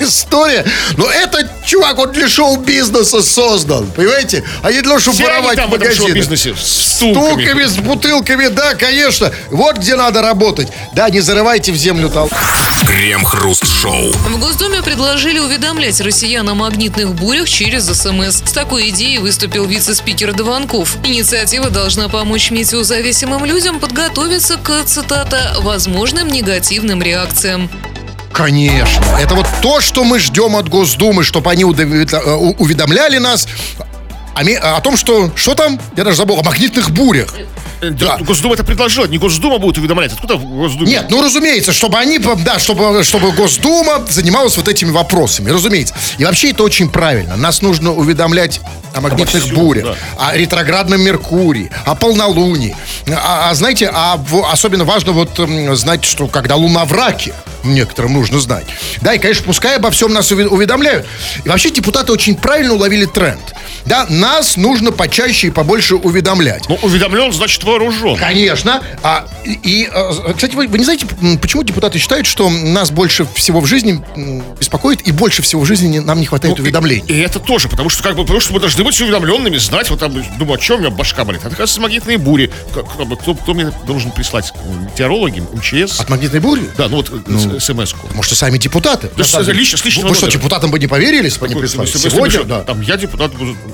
[0.00, 0.64] история,
[0.96, 4.44] но этот чувак, он для шоу-бизнеса создан, понимаете?
[4.62, 9.32] А не для того, чтобы воровать в шоу-бизнесе с втулками, с бутылками, да, конечно.
[9.50, 10.68] Вот где надо работать.
[10.94, 12.34] Да, не зарывайте в землю толпу.
[12.86, 14.12] Крем-хруст-шоу.
[14.12, 18.42] В Госдуме предложили уведомлять россиян о магнитных бурях через СМС.
[18.48, 20.96] С такой идеей выступил вице-спикер Дованков.
[21.04, 27.68] Инициатива должна помочь метеозависимым людям подготовиться к, цитата, возможным негативным реакциям.
[28.32, 29.04] Конечно.
[29.20, 33.46] Это вот то, что мы ждем от Госдумы, чтобы они э, уведомляли нас
[34.34, 35.30] о, о том, что...
[35.34, 35.78] Что там?
[35.94, 36.38] Я даже забыл.
[36.38, 37.34] О магнитных бурях.
[37.80, 38.18] Да.
[38.18, 40.12] Госдума это предложила, не Госдума будет уведомлять.
[40.12, 40.90] Откуда в Госдуме?
[40.90, 45.94] Нет, ну разумеется, чтобы они, да, чтобы, чтобы Госдума занималась вот этими вопросами, разумеется.
[46.18, 47.36] И вообще это очень правильно.
[47.36, 48.60] Нас нужно уведомлять
[48.94, 50.28] о магнитных всем, бурях, да.
[50.28, 52.76] о ретроградном Меркурии, о полнолунии.
[53.08, 54.20] А, а знаете, а
[54.50, 55.38] особенно важно вот
[55.74, 57.34] знать, что когда Луна в раке,
[57.74, 58.66] некоторым нужно знать.
[59.00, 61.06] Да, и, конечно, пускай обо всем нас уве- уведомляют.
[61.44, 63.40] И вообще депутаты очень правильно уловили тренд.
[63.86, 66.68] Да, нас нужно почаще и побольше уведомлять.
[66.68, 68.16] Ну, уведомлен, значит вооружен.
[68.16, 68.82] Конечно.
[69.02, 71.06] А, и, и, э, кстати, вы, вы не знаете,
[71.40, 74.02] почему депутаты считают, что нас больше всего в жизни
[74.58, 77.04] беспокоит и больше всего в жизни нам не хватает уведомлений?
[77.08, 80.00] И это тоже, потому что как бы, потому что мы должны быть уведомленными, знать, вот
[80.00, 81.42] там, думаю, о чем у меня башка болит.
[81.44, 82.50] Это, кажется, магнитные бури.
[82.74, 84.52] Бы, Кто, кто мне должен прислать?
[84.90, 86.00] Метеорологи, МЧС?
[86.00, 86.68] От магнитной бури?
[86.76, 88.08] Да, ну вот э, смс-ку.
[88.14, 89.10] Может, и сами депутаты?
[89.16, 89.58] Да деле.
[89.58, 91.86] лично- с личного Вы что, депутатам бы не поверили, если бы Какой- прислали?
[91.88, 92.60] Сегодня, да.
[92.60, 93.32] Там я депутат.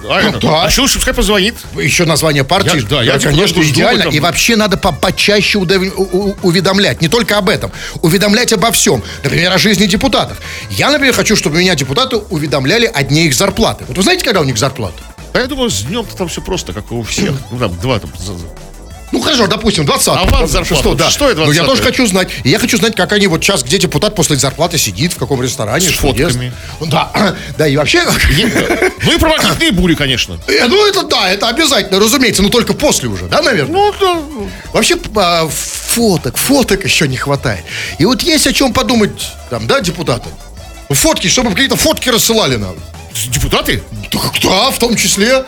[0.08, 0.64] А, это- да.
[0.64, 1.54] а еще лучше пускай позвонит.
[1.76, 2.80] Еще название партии.
[2.80, 4.08] Я- да, я депутат конечно, идеально.
[4.10, 7.00] И вообще надо по почаще уведомлять.
[7.00, 7.72] Не только об этом.
[8.02, 9.02] Уведомлять обо всем.
[9.22, 10.38] Например, о жизни депутатов.
[10.70, 13.84] Я, например, хочу, чтобы меня депутаты уведомляли о дне их зарплаты.
[13.88, 15.02] Вот вы знаете, когда у них зарплата?
[15.32, 17.32] А я думаю, с днем-то там все просто, как и у всех.
[17.50, 18.10] Ну, там, два там.
[19.14, 20.74] Ну хорошо, допустим, 20 Аванс зарплаты.
[20.74, 21.08] Что, да.
[21.08, 21.66] Шестое, Ну я 20-е.
[21.68, 22.28] тоже хочу знать.
[22.42, 25.40] И я хочу знать, как они вот сейчас, где депутат после зарплаты сидит, в каком
[25.40, 25.88] ресторане.
[25.88, 26.18] С что ест.
[26.32, 26.52] фотками.
[26.80, 28.02] Ну, Да, да, и вообще...
[29.04, 30.36] Ну и про магнитные бури, конечно.
[30.48, 33.72] Э, Ну, это да, это обязательно, разумеется, но только после уже, да, наверное?
[33.72, 34.50] Ну, да.
[34.72, 37.64] Вообще, а, фоток, фоток еще не хватает.
[37.98, 39.12] И вот есть о чем подумать,
[39.48, 40.32] там, да, депутатам?
[40.88, 42.74] Ну, Фотки, чтобы какие-то фотки рассылали нам.
[43.28, 43.80] Депутаты?
[44.42, 45.44] Да, в том числе.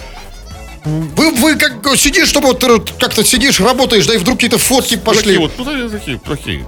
[0.86, 4.96] Вы, вы как сидишь, чтобы вот э, как-то сидишь, работаешь, да и вдруг какие-то фотки
[4.96, 5.22] пошли.
[5.22, 6.66] Такие вот, ну, такие, такие.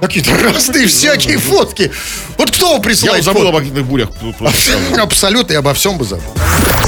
[0.00, 1.90] Какие-то разные всякие фотки.
[2.38, 3.54] Вот кто вам Я присылает вот забыл фотки?
[3.54, 4.08] магнитных бурях.
[4.22, 4.34] Ну.
[4.98, 6.24] Абсолютно, я обо всем бы забыл.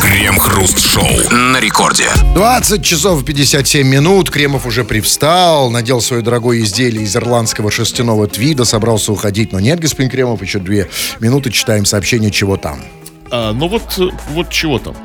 [0.01, 2.09] Крем-хруст-шоу на рекорде.
[2.35, 4.31] 20 часов 57 минут.
[4.31, 9.53] Кремов уже привстал, надел свое дорогое изделие из ирландского шерстяного твида, собрался уходить.
[9.53, 10.89] Но нет, господин Кремов, еще две
[11.21, 12.83] минуты читаем сообщение, чего там.
[13.31, 14.97] А, ну вот, э, вот чего там.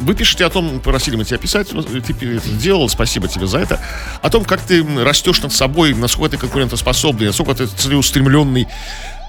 [0.00, 3.80] Вы пишете о том, просили мы тебя писать, ты это сделал, спасибо тебе за это,
[4.22, 8.66] о том, как ты растешь над собой, насколько ты конкурентоспособный, насколько ты целеустремленный.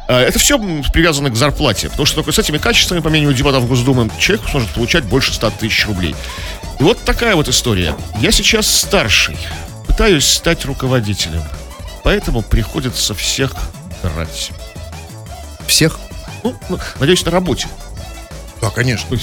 [0.08, 0.58] А, Это все
[0.92, 4.70] привязано к зарплате, потому что только с этими качествами, по мнению депутатов Госдумы, человек сможет
[4.70, 6.16] получать больше 100 тысяч рублей.
[6.80, 7.96] И вот такая вот история.
[8.20, 9.38] Я сейчас старший,
[9.88, 11.42] пытаюсь стать руководителем,
[12.04, 13.56] поэтому приходится всех
[14.04, 14.52] драть.
[15.68, 16.00] Всех?
[16.44, 17.68] Ну, ну, надеюсь, на работе.
[18.62, 19.16] Да, конечно.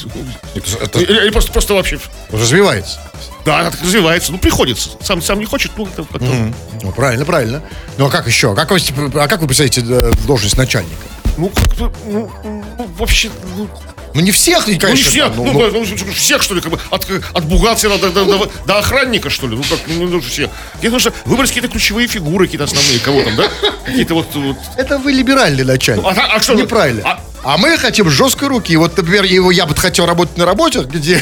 [0.55, 1.99] Это, это Или, просто, просто вообще...
[2.31, 3.01] развивается.
[3.45, 4.33] Да, она так развивается.
[4.33, 4.91] Ну, приходится.
[5.01, 6.53] Сам, сам не хочет, ну, как-то...
[6.83, 7.63] Ну, правильно, правильно.
[7.99, 8.55] Ну, а как еще?
[8.55, 8.79] Как вы,
[9.15, 10.95] а как вы представляете э, должность начальника?
[11.37, 13.69] Ну, как-то, ну, ну, вообще, ну,
[14.15, 15.09] Ну, не всех, и, ну, не конечно.
[15.11, 18.25] всех, ну, ну, ну, ну, всех, что ли, как бы, от, от бухгалтера до, до,
[18.25, 20.51] до- до охранника, что ли, ну, как, ну, ну, всех.
[20.81, 23.45] Мне нужно выбрать какие-то ключевые фигуры, какие-то основные, кого там, да?
[23.87, 26.03] Какие-то вот, вот Это вы либеральный начальник.
[26.05, 27.03] Ну, а- а что- Неправильно.
[27.05, 28.77] а- А, мы хотим жесткой руки.
[28.77, 31.21] Вот, например, его, я бы хотел работать на работе, где...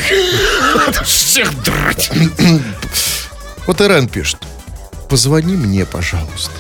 [1.05, 2.11] всех драть.
[3.67, 4.39] Вот Ирен пишет.
[5.09, 6.51] Позвони мне, пожалуйста.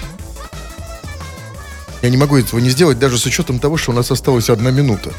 [2.02, 4.70] Я не могу этого не сделать, даже с учетом того, что у нас осталась одна
[4.70, 5.12] минута.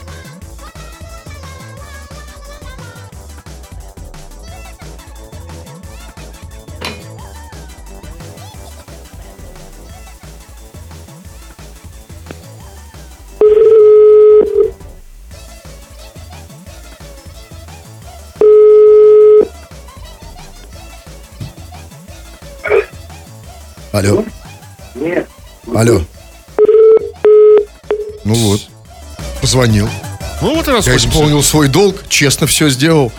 [25.81, 25.99] Алло.
[28.23, 28.61] Ну вот.
[29.41, 29.89] Позвонил.
[30.39, 31.07] Ну, вот и Я расходимся.
[31.09, 33.11] исполнил свой долг, честно все сделал.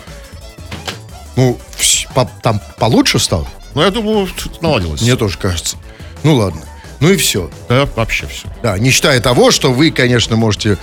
[1.35, 3.45] Ну, вс- по- там получше стало?
[3.73, 5.01] Ну, я думаю, тут наладилось.
[5.01, 5.75] Мне тоже кажется.
[6.23, 6.61] Ну ладно.
[7.01, 7.49] Ну и все.
[7.67, 8.47] Да, вообще все.
[8.61, 10.77] Да, не считая того, что вы, конечно, можете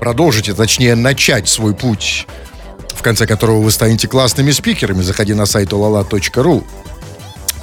[0.00, 2.26] продолжить, а точнее начать свой путь
[2.92, 5.00] в конце которого вы станете классными спикерами.
[5.02, 6.64] Заходи на сайт olala.ru.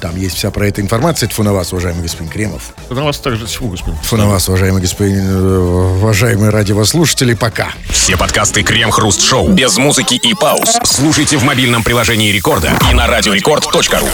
[0.01, 1.27] Там есть вся про это информация.
[1.27, 2.73] Тьфу на вас, уважаемый господин Кремов.
[2.89, 3.99] На вас также тьфу, господин.
[4.01, 5.57] Тьфу на вас, уважаемый господин, э,
[5.97, 7.33] уважаемые радиослушатели.
[7.33, 7.69] Пока.
[7.89, 10.77] Все подкасты Крем-Хруст Шоу без музыки и пауз.
[10.83, 14.05] Слушайте в мобильном приложении Рекорда и на радиорекорд.ру.